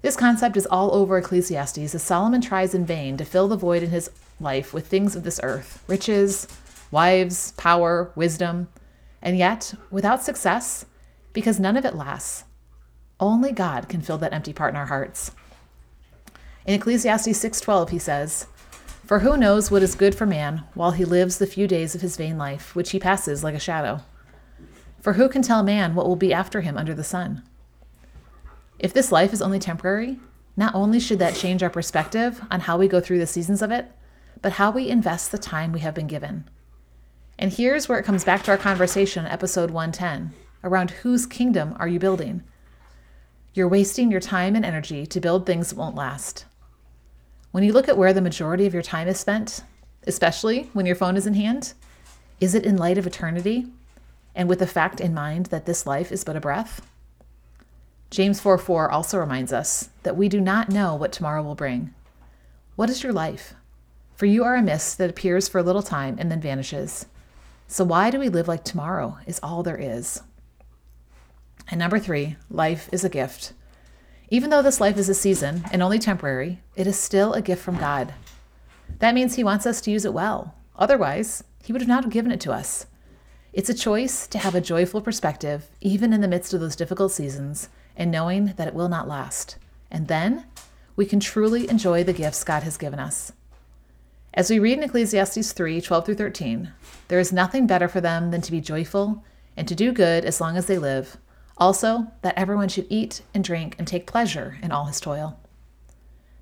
This 0.03 0.15
concept 0.15 0.55
is 0.55 0.67
all 0.67 0.93
over 0.93 1.17
Ecclesiastes 1.17 1.95
as 1.95 2.03
Solomon 2.03 2.41
tries 2.41 2.75
in 2.75 2.85
vain 2.85 3.17
to 3.17 3.25
fill 3.25 3.47
the 3.47 3.57
void 3.57 3.81
in 3.81 3.89
his 3.89 4.11
life 4.39 4.71
with 4.71 4.85
things 4.85 5.15
of 5.15 5.23
this 5.23 5.39
earth 5.41 5.83
riches, 5.87 6.47
wives, 6.91 7.53
power, 7.53 8.11
wisdom, 8.15 8.67
and 9.19 9.35
yet 9.35 9.73
without 9.89 10.21
success 10.21 10.85
because 11.33 11.59
none 11.59 11.75
of 11.75 11.85
it 11.85 11.95
lasts. 11.95 12.43
Only 13.19 13.51
God 13.51 13.89
can 13.89 14.01
fill 14.01 14.19
that 14.19 14.33
empty 14.33 14.53
part 14.53 14.73
in 14.73 14.77
our 14.77 14.85
hearts. 14.85 15.31
In 16.67 16.75
Ecclesiastes 16.75 17.29
6:12 17.29 17.89
he 17.89 17.99
says, 17.99 18.45
"For 19.11 19.19
who 19.19 19.35
knows 19.35 19.69
what 19.69 19.83
is 19.83 19.95
good 19.95 20.15
for 20.15 20.25
man 20.25 20.63
while 20.73 20.91
he 20.91 21.03
lives 21.03 21.37
the 21.37 21.45
few 21.45 21.67
days 21.67 21.93
of 21.93 21.99
his 21.99 22.15
vain 22.15 22.37
life 22.37 22.73
which 22.73 22.91
he 22.91 22.97
passes 22.97 23.43
like 23.43 23.53
a 23.53 23.59
shadow? 23.59 24.03
For 25.01 25.11
who 25.11 25.27
can 25.27 25.41
tell 25.41 25.63
man 25.63 25.95
what 25.95 26.07
will 26.07 26.15
be 26.15 26.33
after 26.33 26.61
him 26.61 26.77
under 26.77 26.93
the 26.93 27.03
sun?" 27.03 27.43
If 28.79 28.93
this 28.93 29.11
life 29.11 29.33
is 29.33 29.41
only 29.41 29.59
temporary, 29.59 30.21
not 30.55 30.73
only 30.73 30.97
should 30.97 31.19
that 31.19 31.35
change 31.35 31.61
our 31.61 31.69
perspective 31.69 32.41
on 32.49 32.61
how 32.61 32.77
we 32.77 32.87
go 32.87 33.01
through 33.01 33.19
the 33.19 33.27
seasons 33.27 33.61
of 33.61 33.69
it, 33.69 33.91
but 34.41 34.53
how 34.53 34.71
we 34.71 34.87
invest 34.87 35.33
the 35.33 35.37
time 35.37 35.73
we 35.73 35.81
have 35.81 35.93
been 35.93 36.07
given. 36.07 36.49
And 37.37 37.51
here's 37.51 37.89
where 37.89 37.99
it 37.99 38.05
comes 38.05 38.23
back 38.23 38.43
to 38.43 38.51
our 38.51 38.57
conversation 38.57 39.25
in 39.25 39.31
episode 39.33 39.71
110 39.71 40.31
around 40.63 40.91
whose 40.91 41.25
kingdom 41.25 41.75
are 41.79 41.87
you 41.89 41.99
building? 41.99 42.43
You're 43.53 43.67
wasting 43.67 44.09
your 44.09 44.21
time 44.21 44.55
and 44.55 44.63
energy 44.63 45.05
to 45.05 45.19
build 45.19 45.45
things 45.45 45.71
that 45.71 45.77
won't 45.77 45.95
last. 45.95 46.45
When 47.51 47.65
you 47.65 47.73
look 47.73 47.89
at 47.89 47.97
where 47.97 48.13
the 48.13 48.21
majority 48.21 48.65
of 48.65 48.73
your 48.73 48.83
time 48.83 49.09
is 49.09 49.19
spent, 49.19 49.63
especially 50.07 50.69
when 50.73 50.85
your 50.85 50.95
phone 50.95 51.17
is 51.17 51.27
in 51.27 51.33
hand, 51.33 51.73
is 52.39 52.55
it 52.55 52.65
in 52.65 52.77
light 52.77 52.97
of 52.97 53.05
eternity 53.05 53.67
and 54.33 54.47
with 54.47 54.59
the 54.59 54.67
fact 54.67 55.01
in 55.01 55.13
mind 55.13 55.47
that 55.47 55.65
this 55.65 55.85
life 55.85 56.11
is 56.11 56.23
but 56.23 56.37
a 56.37 56.41
breath? 56.41 56.81
James 58.09 58.39
4 58.39 58.57
4 58.57 58.89
also 58.89 59.17
reminds 59.17 59.51
us 59.51 59.89
that 60.03 60.15
we 60.15 60.29
do 60.29 60.39
not 60.39 60.69
know 60.69 60.95
what 60.95 61.11
tomorrow 61.11 61.43
will 61.43 61.55
bring. 61.55 61.93
What 62.77 62.89
is 62.89 63.03
your 63.03 63.13
life? 63.13 63.53
For 64.15 64.25
you 64.25 64.43
are 64.43 64.55
a 64.55 64.61
mist 64.61 64.97
that 64.97 65.09
appears 65.09 65.49
for 65.49 65.59
a 65.59 65.63
little 65.63 65.81
time 65.81 66.15
and 66.19 66.31
then 66.31 66.41
vanishes. 66.41 67.05
So 67.67 67.83
why 67.83 68.11
do 68.11 68.19
we 68.19 68.29
live 68.29 68.47
like 68.47 68.63
tomorrow 68.63 69.17
is 69.25 69.39
all 69.43 69.61
there 69.63 69.77
is? 69.77 70.21
And 71.69 71.79
number 71.79 71.99
three, 71.99 72.37
life 72.49 72.89
is 72.91 73.03
a 73.03 73.09
gift. 73.09 73.53
Even 74.33 74.49
though 74.49 74.61
this 74.61 74.79
life 74.79 74.97
is 74.97 75.09
a 75.09 75.13
season 75.13 75.65
and 75.73 75.83
only 75.83 75.99
temporary, 75.99 76.61
it 76.77 76.87
is 76.87 76.97
still 76.97 77.33
a 77.33 77.41
gift 77.41 77.61
from 77.61 77.75
God. 77.75 78.13
That 78.99 79.13
means 79.13 79.35
He 79.35 79.43
wants 79.43 79.65
us 79.65 79.81
to 79.81 79.91
use 79.91 80.05
it 80.05 80.13
well. 80.13 80.55
Otherwise, 80.77 81.43
He 81.61 81.73
would 81.73 81.85
not 81.85 81.95
have 81.95 82.05
not 82.05 82.13
given 82.13 82.31
it 82.31 82.39
to 82.41 82.53
us. 82.53 82.85
It's 83.51 83.69
a 83.69 83.73
choice 83.73 84.27
to 84.27 84.39
have 84.39 84.55
a 84.55 84.61
joyful 84.61 85.01
perspective, 85.01 85.67
even 85.81 86.13
in 86.13 86.21
the 86.21 86.29
midst 86.29 86.53
of 86.53 86.61
those 86.61 86.77
difficult 86.77 87.11
seasons, 87.11 87.67
and 87.97 88.09
knowing 88.09 88.53
that 88.55 88.69
it 88.69 88.73
will 88.73 88.87
not 88.87 89.09
last. 89.09 89.57
And 89.91 90.07
then 90.07 90.45
we 90.95 91.05
can 91.05 91.19
truly 91.19 91.69
enjoy 91.69 92.05
the 92.05 92.13
gifts 92.13 92.45
God 92.45 92.63
has 92.63 92.77
given 92.77 92.99
us. 92.99 93.33
As 94.33 94.49
we 94.49 94.59
read 94.59 94.77
in 94.77 94.85
Ecclesiastes 94.85 95.51
3 95.51 95.81
12 95.81 96.05
through 96.05 96.15
13, 96.15 96.71
there 97.09 97.19
is 97.19 97.33
nothing 97.33 97.67
better 97.67 97.89
for 97.89 97.99
them 97.99 98.31
than 98.31 98.39
to 98.39 98.51
be 98.51 98.61
joyful 98.61 99.25
and 99.57 99.67
to 99.67 99.75
do 99.75 99.91
good 99.91 100.23
as 100.23 100.39
long 100.39 100.55
as 100.55 100.67
they 100.67 100.77
live 100.77 101.17
also, 101.57 102.07
that 102.21 102.37
everyone 102.37 102.69
should 102.69 102.87
eat 102.89 103.21
and 103.33 103.43
drink 103.43 103.75
and 103.77 103.87
take 103.87 104.07
pleasure 104.07 104.57
in 104.61 104.71
all 104.71 104.85
his 104.85 104.99
toil. 104.99 105.39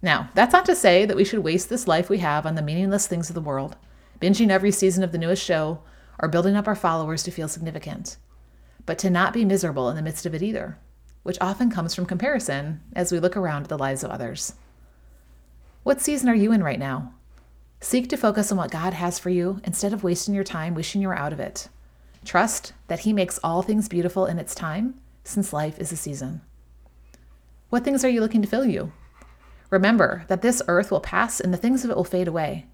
Now, 0.01 0.29
that's 0.33 0.53
not 0.53 0.65
to 0.65 0.75
say 0.75 1.05
that 1.05 1.17
we 1.17 1.25
should 1.25 1.43
waste 1.43 1.69
this 1.69 1.87
life 1.87 2.09
we 2.09 2.19
have 2.19 2.45
on 2.45 2.55
the 2.55 2.61
meaningless 2.61 3.07
things 3.07 3.29
of 3.29 3.35
the 3.35 3.41
world, 3.41 3.75
binging 4.21 4.49
every 4.49 4.71
season 4.71 5.03
of 5.03 5.11
the 5.11 5.17
newest 5.17 5.43
show, 5.43 5.81
or 6.19 6.29
building 6.29 6.55
up 6.55 6.67
our 6.67 6.75
followers 6.75 7.23
to 7.23 7.31
feel 7.31 7.47
significant, 7.47 8.17
but 8.85 8.97
to 8.99 9.09
not 9.09 9.33
be 9.33 9.43
miserable 9.45 9.89
in 9.89 9.95
the 9.95 10.01
midst 10.01 10.25
of 10.25 10.33
it 10.33 10.41
either, 10.41 10.77
which 11.23 11.37
often 11.41 11.69
comes 11.69 11.93
from 11.93 12.05
comparison 12.05 12.81
as 12.95 13.11
we 13.11 13.19
look 13.19 13.35
around 13.35 13.63
at 13.63 13.69
the 13.69 13.77
lives 13.77 14.03
of 14.03 14.11
others. 14.11 14.53
What 15.83 16.01
season 16.01 16.29
are 16.29 16.35
you 16.35 16.51
in 16.51 16.63
right 16.63 16.79
now? 16.79 17.13
Seek 17.81 18.09
to 18.09 18.17
focus 18.17 18.51
on 18.51 18.57
what 18.57 18.71
God 18.71 18.93
has 18.93 19.19
for 19.19 19.29
you 19.29 19.61
instead 19.63 19.93
of 19.93 20.03
wasting 20.03 20.33
your 20.33 20.43
time 20.43 20.75
wishing 20.75 21.01
you 21.01 21.07
were 21.07 21.17
out 21.17 21.31
of 21.31 21.39
it. 21.39 21.69
Trust 22.25 22.73
that 22.87 23.01
He 23.01 23.13
makes 23.13 23.39
all 23.43 23.61
things 23.61 23.87
beautiful 23.87 24.25
in 24.25 24.39
its 24.39 24.53
time 24.55 24.95
since 25.23 25.53
life 25.53 25.79
is 25.79 25.91
a 25.91 25.97
season. 25.97 26.41
What 27.69 27.83
things 27.83 28.03
are 28.03 28.09
you 28.09 28.21
looking 28.21 28.41
to 28.41 28.47
fill 28.47 28.65
you? 28.65 28.91
Remember 29.69 30.25
that 30.27 30.41
this 30.41 30.61
earth 30.67 30.89
will 30.91 30.99
pass 30.99 31.39
and 31.39 31.53
the 31.53 31.57
things 31.57 31.83
of 31.83 31.91
it 31.91 31.95
will 31.95 32.03
fade 32.03 32.27
away. 32.27 32.65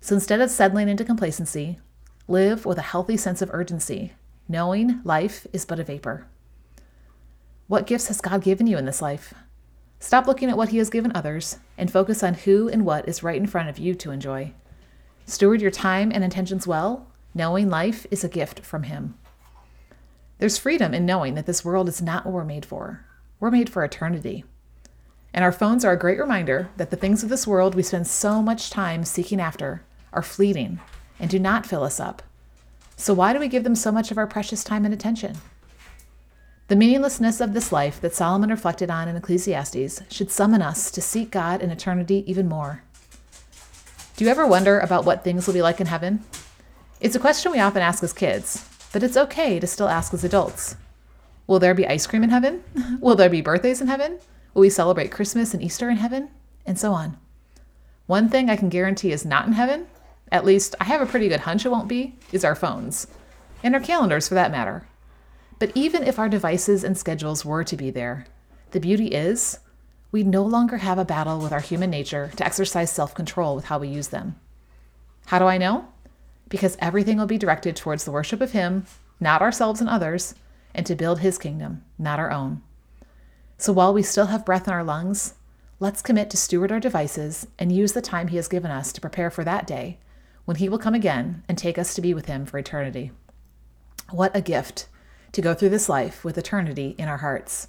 So 0.00 0.14
instead 0.14 0.40
of 0.40 0.50
settling 0.50 0.88
into 0.88 1.04
complacency, 1.04 1.78
live 2.26 2.64
with 2.64 2.78
a 2.78 2.82
healthy 2.82 3.16
sense 3.16 3.42
of 3.42 3.50
urgency, 3.52 4.12
knowing 4.48 5.00
life 5.04 5.46
is 5.52 5.64
but 5.64 5.80
a 5.80 5.84
vapor. 5.84 6.26
What 7.66 7.86
gifts 7.86 8.08
has 8.08 8.22
God 8.22 8.42
given 8.42 8.66
you 8.66 8.78
in 8.78 8.86
this 8.86 9.02
life? 9.02 9.34
Stop 10.00 10.26
looking 10.26 10.48
at 10.48 10.56
what 10.56 10.70
He 10.70 10.78
has 10.78 10.88
given 10.88 11.12
others 11.14 11.58
and 11.76 11.90
focus 11.90 12.22
on 12.22 12.34
who 12.34 12.68
and 12.68 12.86
what 12.86 13.06
is 13.08 13.22
right 13.22 13.36
in 13.36 13.46
front 13.46 13.68
of 13.68 13.78
you 13.78 13.94
to 13.96 14.10
enjoy. 14.10 14.52
Steward 15.26 15.60
your 15.60 15.70
time 15.70 16.10
and 16.14 16.24
intentions 16.24 16.66
well, 16.66 17.07
knowing 17.38 17.70
life 17.70 18.06
is 18.10 18.22
a 18.22 18.28
gift 18.28 18.60
from 18.60 18.82
Him. 18.82 19.14
There's 20.38 20.58
freedom 20.58 20.92
in 20.92 21.06
knowing 21.06 21.34
that 21.36 21.46
this 21.46 21.64
world 21.64 21.88
is 21.88 22.02
not 22.02 22.26
what 22.26 22.34
we're 22.34 22.44
made 22.44 22.66
for. 22.66 23.06
We're 23.40 23.50
made 23.50 23.70
for 23.70 23.82
eternity. 23.82 24.44
And 25.32 25.44
our 25.44 25.52
phones 25.52 25.84
are 25.84 25.92
a 25.92 25.98
great 25.98 26.18
reminder 26.18 26.68
that 26.76 26.90
the 26.90 26.96
things 26.96 27.22
of 27.22 27.28
this 27.28 27.46
world 27.46 27.74
we 27.74 27.82
spend 27.82 28.06
so 28.06 28.42
much 28.42 28.70
time 28.70 29.04
seeking 29.04 29.40
after 29.40 29.82
are 30.12 30.22
fleeting 30.22 30.80
and 31.18 31.30
do 31.30 31.38
not 31.38 31.66
fill 31.66 31.82
us 31.82 31.98
up. 31.98 32.22
So, 32.96 33.14
why 33.14 33.32
do 33.32 33.38
we 33.38 33.48
give 33.48 33.64
them 33.64 33.76
so 33.76 33.92
much 33.92 34.10
of 34.10 34.18
our 34.18 34.26
precious 34.26 34.64
time 34.64 34.84
and 34.84 34.92
attention? 34.92 35.36
The 36.68 36.76
meaninglessness 36.76 37.40
of 37.40 37.54
this 37.54 37.72
life 37.72 38.00
that 38.00 38.14
Solomon 38.14 38.50
reflected 38.50 38.90
on 38.90 39.08
in 39.08 39.16
Ecclesiastes 39.16 40.02
should 40.10 40.30
summon 40.30 40.60
us 40.60 40.90
to 40.90 41.00
seek 41.00 41.30
God 41.30 41.62
in 41.62 41.70
eternity 41.70 42.24
even 42.26 42.48
more. 42.48 42.82
Do 44.16 44.24
you 44.24 44.30
ever 44.30 44.46
wonder 44.46 44.78
about 44.80 45.04
what 45.04 45.24
things 45.24 45.46
will 45.46 45.54
be 45.54 45.62
like 45.62 45.80
in 45.80 45.86
heaven? 45.86 46.24
It's 47.00 47.14
a 47.14 47.20
question 47.20 47.52
we 47.52 47.60
often 47.60 47.80
ask 47.80 48.02
as 48.02 48.12
kids, 48.12 48.68
but 48.92 49.04
it's 49.04 49.16
okay 49.16 49.60
to 49.60 49.66
still 49.68 49.88
ask 49.88 50.12
as 50.12 50.24
adults. 50.24 50.74
Will 51.46 51.60
there 51.60 51.74
be 51.74 51.86
ice 51.86 52.08
cream 52.08 52.24
in 52.24 52.30
heaven? 52.30 52.64
Will 53.00 53.14
there 53.14 53.30
be 53.30 53.40
birthdays 53.40 53.80
in 53.80 53.86
heaven? 53.86 54.18
Will 54.52 54.62
we 54.62 54.70
celebrate 54.70 55.12
Christmas 55.12 55.54
and 55.54 55.62
Easter 55.62 55.88
in 55.88 55.98
heaven? 55.98 56.28
And 56.66 56.78
so 56.78 56.92
on. 56.92 57.16
One 58.06 58.28
thing 58.28 58.50
I 58.50 58.56
can 58.56 58.68
guarantee 58.68 59.12
is 59.12 59.24
not 59.24 59.46
in 59.46 59.52
heaven, 59.52 59.86
at 60.32 60.44
least 60.44 60.74
I 60.80 60.84
have 60.84 61.00
a 61.00 61.06
pretty 61.06 61.28
good 61.28 61.40
hunch 61.40 61.64
it 61.64 61.70
won't 61.70 61.88
be, 61.88 62.16
is 62.32 62.44
our 62.44 62.54
phones. 62.54 63.06
And 63.62 63.74
our 63.74 63.80
calendars 63.80 64.28
for 64.28 64.34
that 64.34 64.50
matter. 64.50 64.86
But 65.58 65.72
even 65.74 66.02
if 66.02 66.18
our 66.18 66.28
devices 66.28 66.84
and 66.84 66.98
schedules 66.98 67.44
were 67.44 67.64
to 67.64 67.76
be 67.76 67.90
there, 67.90 68.26
the 68.72 68.80
beauty 68.80 69.08
is 69.08 69.60
we 70.10 70.22
no 70.22 70.42
longer 70.42 70.78
have 70.78 70.98
a 70.98 71.04
battle 71.04 71.38
with 71.38 71.52
our 71.52 71.60
human 71.60 71.90
nature 71.90 72.30
to 72.36 72.44
exercise 72.44 72.90
self 72.90 73.14
control 73.14 73.54
with 73.54 73.66
how 73.66 73.78
we 73.78 73.88
use 73.88 74.08
them. 74.08 74.36
How 75.26 75.38
do 75.38 75.46
I 75.46 75.58
know? 75.58 75.88
Because 76.48 76.76
everything 76.80 77.18
will 77.18 77.26
be 77.26 77.38
directed 77.38 77.76
towards 77.76 78.04
the 78.04 78.10
worship 78.10 78.40
of 78.40 78.52
Him, 78.52 78.86
not 79.20 79.42
ourselves 79.42 79.80
and 79.80 79.88
others, 79.88 80.34
and 80.74 80.86
to 80.86 80.94
build 80.94 81.20
His 81.20 81.38
kingdom, 81.38 81.84
not 81.98 82.18
our 82.18 82.30
own. 82.30 82.62
So 83.56 83.72
while 83.72 83.92
we 83.92 84.02
still 84.02 84.26
have 84.26 84.44
breath 84.44 84.68
in 84.68 84.74
our 84.74 84.84
lungs, 84.84 85.34
let's 85.80 86.02
commit 86.02 86.30
to 86.30 86.36
steward 86.36 86.70
our 86.70 86.80
devices 86.80 87.46
and 87.58 87.72
use 87.72 87.92
the 87.92 88.00
time 88.00 88.28
He 88.28 88.36
has 88.36 88.48
given 88.48 88.70
us 88.70 88.92
to 88.92 89.00
prepare 89.00 89.30
for 89.30 89.44
that 89.44 89.66
day 89.66 89.98
when 90.44 90.56
He 90.56 90.68
will 90.68 90.78
come 90.78 90.94
again 90.94 91.42
and 91.48 91.58
take 91.58 91.78
us 91.78 91.94
to 91.94 92.00
be 92.00 92.14
with 92.14 92.26
Him 92.26 92.46
for 92.46 92.58
eternity. 92.58 93.10
What 94.10 94.34
a 94.34 94.40
gift 94.40 94.88
to 95.32 95.42
go 95.42 95.54
through 95.54 95.68
this 95.70 95.88
life 95.88 96.24
with 96.24 96.38
eternity 96.38 96.94
in 96.98 97.08
our 97.08 97.18
hearts. 97.18 97.68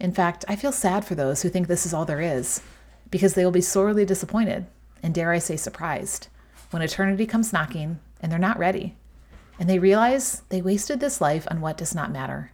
In 0.00 0.12
fact, 0.12 0.44
I 0.48 0.56
feel 0.56 0.72
sad 0.72 1.04
for 1.04 1.14
those 1.14 1.42
who 1.42 1.48
think 1.48 1.66
this 1.66 1.86
is 1.86 1.94
all 1.94 2.04
there 2.04 2.20
is, 2.20 2.62
because 3.10 3.34
they 3.34 3.44
will 3.44 3.52
be 3.52 3.60
sorely 3.60 4.04
disappointed, 4.04 4.66
and 5.02 5.14
dare 5.14 5.32
I 5.32 5.38
say 5.38 5.56
surprised, 5.56 6.28
when 6.70 6.82
eternity 6.82 7.26
comes 7.26 7.52
knocking 7.52 7.98
and 8.20 8.30
they're 8.30 8.38
not 8.38 8.58
ready, 8.58 8.96
and 9.58 9.68
they 9.68 9.78
realize 9.78 10.42
they 10.48 10.62
wasted 10.62 11.00
this 11.00 11.20
life 11.20 11.46
on 11.50 11.60
what 11.60 11.76
does 11.76 11.94
not 11.94 12.12
matter. 12.12 12.52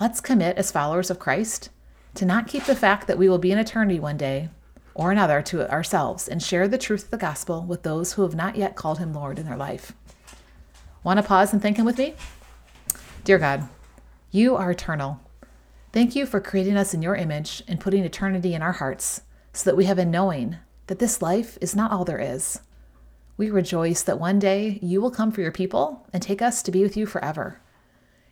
Let's 0.00 0.20
commit 0.20 0.56
as 0.56 0.72
followers 0.72 1.10
of 1.10 1.18
Christ 1.18 1.70
to 2.14 2.24
not 2.24 2.46
keep 2.46 2.64
the 2.64 2.76
fact 2.76 3.06
that 3.06 3.18
we 3.18 3.28
will 3.28 3.38
be 3.38 3.52
in 3.52 3.58
eternity 3.58 3.98
one 3.98 4.16
day 4.16 4.48
or 4.94 5.10
another 5.10 5.42
to 5.42 5.70
ourselves 5.70 6.28
and 6.28 6.42
share 6.42 6.68
the 6.68 6.78
truth 6.78 7.04
of 7.04 7.10
the 7.10 7.16
gospel 7.16 7.62
with 7.62 7.82
those 7.82 8.12
who 8.12 8.22
have 8.22 8.34
not 8.34 8.56
yet 8.56 8.76
called 8.76 8.98
him 8.98 9.12
Lord 9.12 9.38
in 9.38 9.46
their 9.46 9.56
life. 9.56 9.92
Want 11.02 11.18
to 11.18 11.22
pause 11.22 11.52
and 11.52 11.60
think 11.60 11.76
him 11.76 11.84
with 11.84 11.98
me? 11.98 12.14
Dear 13.24 13.38
God, 13.38 13.68
you 14.30 14.56
are 14.56 14.70
eternal. 14.70 15.20
Thank 15.92 16.16
you 16.16 16.26
for 16.26 16.40
creating 16.40 16.76
us 16.76 16.94
in 16.94 17.02
your 17.02 17.16
image 17.16 17.62
and 17.68 17.80
putting 17.80 18.04
eternity 18.04 18.54
in 18.54 18.62
our 18.62 18.72
hearts 18.72 19.22
so 19.52 19.70
that 19.70 19.76
we 19.76 19.84
have 19.84 19.98
a 19.98 20.04
knowing 20.04 20.56
that 20.88 20.98
this 20.98 21.22
life 21.22 21.56
is 21.60 21.76
not 21.76 21.92
all 21.92 22.04
there 22.04 22.18
is. 22.18 22.60
We 23.36 23.50
rejoice 23.50 24.02
that 24.02 24.20
one 24.20 24.38
day 24.38 24.78
you 24.80 25.00
will 25.00 25.10
come 25.10 25.32
for 25.32 25.40
your 25.40 25.52
people 25.52 26.06
and 26.12 26.22
take 26.22 26.40
us 26.40 26.62
to 26.62 26.70
be 26.70 26.82
with 26.82 26.96
you 26.96 27.04
forever. 27.04 27.60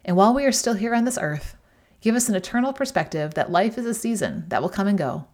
And 0.05 0.17
while 0.17 0.33
we 0.33 0.45
are 0.45 0.53
still 0.53 0.75
here 0.75 0.95
on 0.95 1.05
this 1.05 1.19
earth, 1.21 1.57
give 2.01 2.15
us 2.15 2.29
an 2.29 2.35
eternal 2.35 2.73
perspective 2.73 3.35
that 3.35 3.51
life 3.51 3.79
is 3.79 3.87
a 3.87 3.95
season 3.95 4.45
that 4.49 4.63
will 4.63 4.69
come 4.69 4.87
and 4.87 4.99
go, 4.99 5.27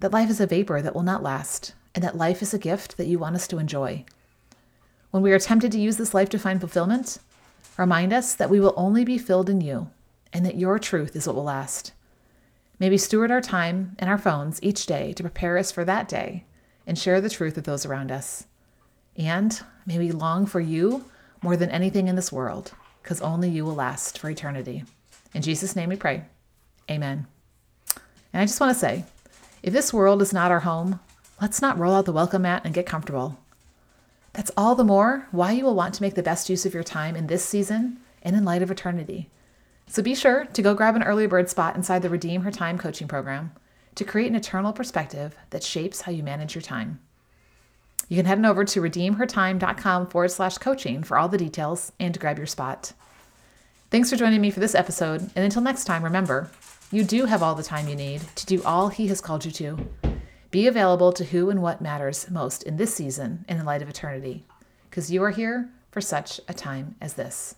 that 0.00 0.12
life 0.12 0.30
is 0.30 0.40
a 0.40 0.46
vapor 0.46 0.80
that 0.80 0.94
will 0.94 1.02
not 1.02 1.22
last, 1.22 1.74
and 1.94 2.02
that 2.02 2.16
life 2.16 2.40
is 2.40 2.54
a 2.54 2.58
gift 2.58 2.96
that 2.96 3.06
you 3.06 3.18
want 3.18 3.36
us 3.36 3.46
to 3.48 3.58
enjoy. 3.58 4.04
When 5.10 5.22
we 5.22 5.32
are 5.32 5.38
tempted 5.38 5.72
to 5.72 5.80
use 5.80 5.96
this 5.96 6.14
life 6.14 6.30
to 6.30 6.38
find 6.38 6.60
fulfillment, 6.60 7.18
remind 7.76 8.12
us 8.12 8.34
that 8.34 8.50
we 8.50 8.60
will 8.60 8.74
only 8.76 9.04
be 9.04 9.18
filled 9.18 9.50
in 9.50 9.60
you 9.60 9.90
and 10.32 10.46
that 10.46 10.58
your 10.58 10.78
truth 10.78 11.16
is 11.16 11.26
what 11.26 11.36
will 11.36 11.44
last. 11.44 11.92
May 12.78 12.88
we 12.88 12.96
steward 12.96 13.30
our 13.30 13.42
time 13.42 13.96
and 13.98 14.08
our 14.08 14.18
phones 14.18 14.62
each 14.62 14.86
day 14.86 15.12
to 15.14 15.22
prepare 15.22 15.58
us 15.58 15.70
for 15.70 15.84
that 15.84 16.08
day 16.08 16.44
and 16.86 16.98
share 16.98 17.20
the 17.20 17.28
truth 17.28 17.56
with 17.56 17.66
those 17.66 17.84
around 17.84 18.10
us. 18.10 18.46
And 19.20 19.60
may 19.84 19.98
we 19.98 20.12
long 20.12 20.46
for 20.46 20.60
you 20.60 21.04
more 21.42 21.54
than 21.54 21.70
anything 21.70 22.08
in 22.08 22.16
this 22.16 22.32
world, 22.32 22.72
because 23.02 23.20
only 23.20 23.50
you 23.50 23.66
will 23.66 23.74
last 23.74 24.18
for 24.18 24.30
eternity. 24.30 24.82
In 25.34 25.42
Jesus' 25.42 25.76
name 25.76 25.90
we 25.90 25.96
pray. 25.96 26.24
Amen. 26.90 27.26
And 28.32 28.40
I 28.40 28.46
just 28.46 28.58
want 28.58 28.72
to 28.72 28.78
say 28.78 29.04
if 29.62 29.74
this 29.74 29.92
world 29.92 30.22
is 30.22 30.32
not 30.32 30.50
our 30.50 30.60
home, 30.60 31.00
let's 31.38 31.60
not 31.60 31.78
roll 31.78 31.94
out 31.94 32.06
the 32.06 32.12
welcome 32.12 32.42
mat 32.42 32.62
and 32.64 32.72
get 32.72 32.86
comfortable. 32.86 33.38
That's 34.32 34.52
all 34.56 34.74
the 34.74 34.84
more 34.84 35.28
why 35.32 35.52
you 35.52 35.64
will 35.64 35.74
want 35.74 35.92
to 35.94 36.02
make 36.02 36.14
the 36.14 36.22
best 36.22 36.48
use 36.48 36.64
of 36.64 36.72
your 36.72 36.82
time 36.82 37.14
in 37.14 37.26
this 37.26 37.44
season 37.44 37.98
and 38.22 38.34
in 38.34 38.46
light 38.46 38.62
of 38.62 38.70
eternity. 38.70 39.28
So 39.86 40.02
be 40.02 40.14
sure 40.14 40.46
to 40.46 40.62
go 40.62 40.72
grab 40.72 40.96
an 40.96 41.02
early 41.02 41.26
bird 41.26 41.50
spot 41.50 41.76
inside 41.76 42.00
the 42.00 42.08
Redeem 42.08 42.40
Her 42.40 42.50
Time 42.50 42.78
coaching 42.78 43.06
program 43.06 43.52
to 43.96 44.04
create 44.04 44.30
an 44.30 44.36
eternal 44.36 44.72
perspective 44.72 45.34
that 45.50 45.62
shapes 45.62 46.00
how 46.00 46.12
you 46.12 46.22
manage 46.22 46.54
your 46.54 46.62
time. 46.62 47.00
You 48.10 48.16
can 48.16 48.26
head 48.26 48.38
on 48.38 48.44
over 48.44 48.64
to 48.64 48.82
redeemhertime.com 48.82 50.08
forward 50.08 50.32
slash 50.32 50.58
coaching 50.58 51.04
for 51.04 51.16
all 51.16 51.28
the 51.28 51.38
details 51.38 51.92
and 52.00 52.12
to 52.12 52.18
grab 52.18 52.38
your 52.38 52.46
spot. 52.48 52.92
Thanks 53.88 54.10
for 54.10 54.16
joining 54.16 54.40
me 54.40 54.50
for 54.50 54.58
this 54.58 54.74
episode, 54.74 55.20
and 55.36 55.44
until 55.44 55.62
next 55.62 55.84
time, 55.84 56.02
remember, 56.02 56.50
you 56.90 57.04
do 57.04 57.26
have 57.26 57.40
all 57.40 57.54
the 57.54 57.62
time 57.62 57.86
you 57.86 57.94
need 57.94 58.20
to 58.34 58.46
do 58.46 58.64
all 58.64 58.88
He 58.88 59.06
has 59.06 59.20
called 59.20 59.44
you 59.44 59.52
to. 59.52 59.88
Be 60.50 60.66
available 60.66 61.12
to 61.12 61.24
who 61.24 61.50
and 61.50 61.62
what 61.62 61.80
matters 61.80 62.28
most 62.28 62.64
in 62.64 62.78
this 62.78 62.92
season 62.92 63.44
in 63.48 63.64
light 63.64 63.80
of 63.80 63.88
eternity, 63.88 64.44
because 64.90 65.12
you 65.12 65.22
are 65.22 65.30
here 65.30 65.70
for 65.92 66.00
such 66.00 66.40
a 66.48 66.52
time 66.52 66.96
as 67.00 67.14
this. 67.14 67.54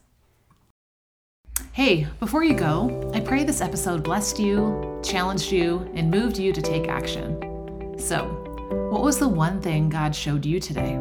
Hey, 1.73 2.07
before 2.21 2.45
you 2.45 2.53
go, 2.53 3.11
I 3.15 3.21
pray 3.21 3.45
this 3.45 3.63
episode 3.63 4.03
blessed 4.03 4.39
you, 4.39 5.01
challenged 5.03 5.51
you, 5.51 5.91
and 5.95 6.11
moved 6.11 6.37
you 6.37 6.53
to 6.53 6.61
take 6.61 6.88
action. 6.88 7.97
So, 7.99 8.52
what 8.73 9.03
was 9.03 9.19
the 9.19 9.29
one 9.29 9.61
thing 9.61 9.89
God 9.89 10.15
showed 10.15 10.47
you 10.47 10.59
today? 10.59 10.97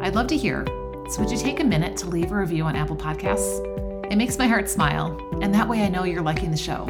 I'd 0.00 0.14
love 0.14 0.26
to 0.28 0.36
hear. 0.36 0.64
So, 1.08 1.20
would 1.20 1.30
you 1.30 1.38
take 1.38 1.60
a 1.60 1.64
minute 1.64 1.96
to 1.98 2.06
leave 2.06 2.32
a 2.32 2.36
review 2.36 2.64
on 2.64 2.74
Apple 2.74 2.96
Podcasts? 2.96 3.62
It 4.10 4.16
makes 4.16 4.38
my 4.38 4.46
heart 4.48 4.68
smile, 4.68 5.16
and 5.40 5.54
that 5.54 5.68
way 5.68 5.82
I 5.82 5.88
know 5.88 6.04
you're 6.04 6.22
liking 6.22 6.50
the 6.50 6.56
show. 6.56 6.86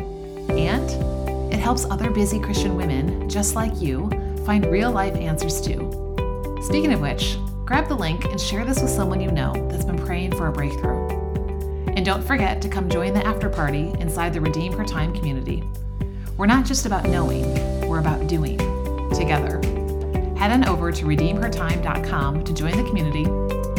And 0.48 1.52
it 1.52 1.58
helps 1.58 1.84
other 1.86 2.10
busy 2.10 2.40
Christian 2.40 2.76
women 2.76 3.28
just 3.28 3.54
like 3.54 3.80
you 3.80 4.08
find 4.46 4.64
real 4.66 4.90
life 4.90 5.14
answers 5.16 5.60
too. 5.60 5.90
Speaking 6.62 6.92
of 6.92 7.00
which, 7.00 7.36
grab 7.64 7.88
the 7.88 7.94
link 7.94 8.24
and 8.24 8.40
share 8.40 8.64
this 8.64 8.80
with 8.80 8.90
someone 8.90 9.20
you 9.20 9.30
know 9.30 9.52
that's 9.70 9.84
been 9.84 9.98
praying 9.98 10.34
for 10.34 10.46
a 10.46 10.52
breakthrough. 10.52 11.08
And 11.88 12.04
don't 12.04 12.22
forget 12.22 12.62
to 12.62 12.68
come 12.68 12.88
join 12.88 13.12
the 13.12 13.26
after 13.26 13.48
party 13.48 13.92
inside 14.00 14.32
the 14.32 14.40
Redeem 14.40 14.72
Her 14.72 14.84
Time 14.84 15.14
community. 15.14 15.62
We're 16.36 16.46
not 16.46 16.64
just 16.64 16.86
about 16.86 17.04
knowing, 17.04 17.86
we're 17.86 18.00
about 18.00 18.26
doing 18.26 18.58
together. 19.14 19.55
Head 20.38 20.52
on 20.52 20.68
over 20.68 20.92
to 20.92 21.04
redeemhertime.com 21.06 22.44
to 22.44 22.52
join 22.52 22.76
the 22.76 22.84
community, 22.84 23.24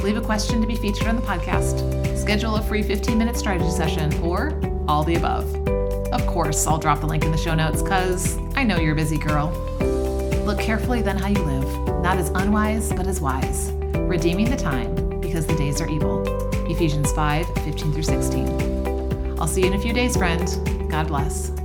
leave 0.03 0.17
a 0.17 0.21
question 0.21 0.59
to 0.59 0.67
be 0.67 0.75
featured 0.75 1.07
on 1.07 1.15
the 1.15 1.21
podcast, 1.21 2.17
schedule 2.17 2.55
a 2.55 2.63
free 2.63 2.81
15 2.81 3.17
minute 3.17 3.37
strategy 3.37 3.69
session, 3.69 4.11
or 4.21 4.59
all 4.87 5.03
the 5.03 5.15
above. 5.15 5.53
Of 6.11 6.25
course, 6.25 6.65
I'll 6.65 6.79
drop 6.79 7.01
the 7.01 7.05
link 7.07 7.25
in 7.25 7.31
the 7.31 7.37
show 7.37 7.53
notes 7.53 7.83
because 7.83 8.37
I 8.55 8.63
know 8.63 8.77
you're 8.79 8.93
a 8.93 8.95
busy 8.95 9.17
girl. 9.17 9.51
Look 10.45 10.59
carefully 10.59 11.01
then 11.01 11.17
how 11.17 11.27
you 11.27 11.41
live, 11.43 12.01
not 12.01 12.17
as 12.17 12.29
unwise, 12.29 12.91
but 12.91 13.05
as 13.05 13.21
wise, 13.21 13.71
redeeming 13.95 14.49
the 14.49 14.55
time 14.55 15.19
because 15.19 15.45
the 15.45 15.55
days 15.55 15.79
are 15.79 15.89
evil. 15.89 16.23
Ephesians 16.69 17.11
5 17.11 17.47
15 17.47 17.93
through 17.93 18.03
16. 18.03 19.37
I'll 19.39 19.47
see 19.47 19.61
you 19.61 19.67
in 19.67 19.73
a 19.73 19.79
few 19.79 19.93
days, 19.93 20.17
friend. 20.17 20.89
God 20.89 21.07
bless. 21.07 21.56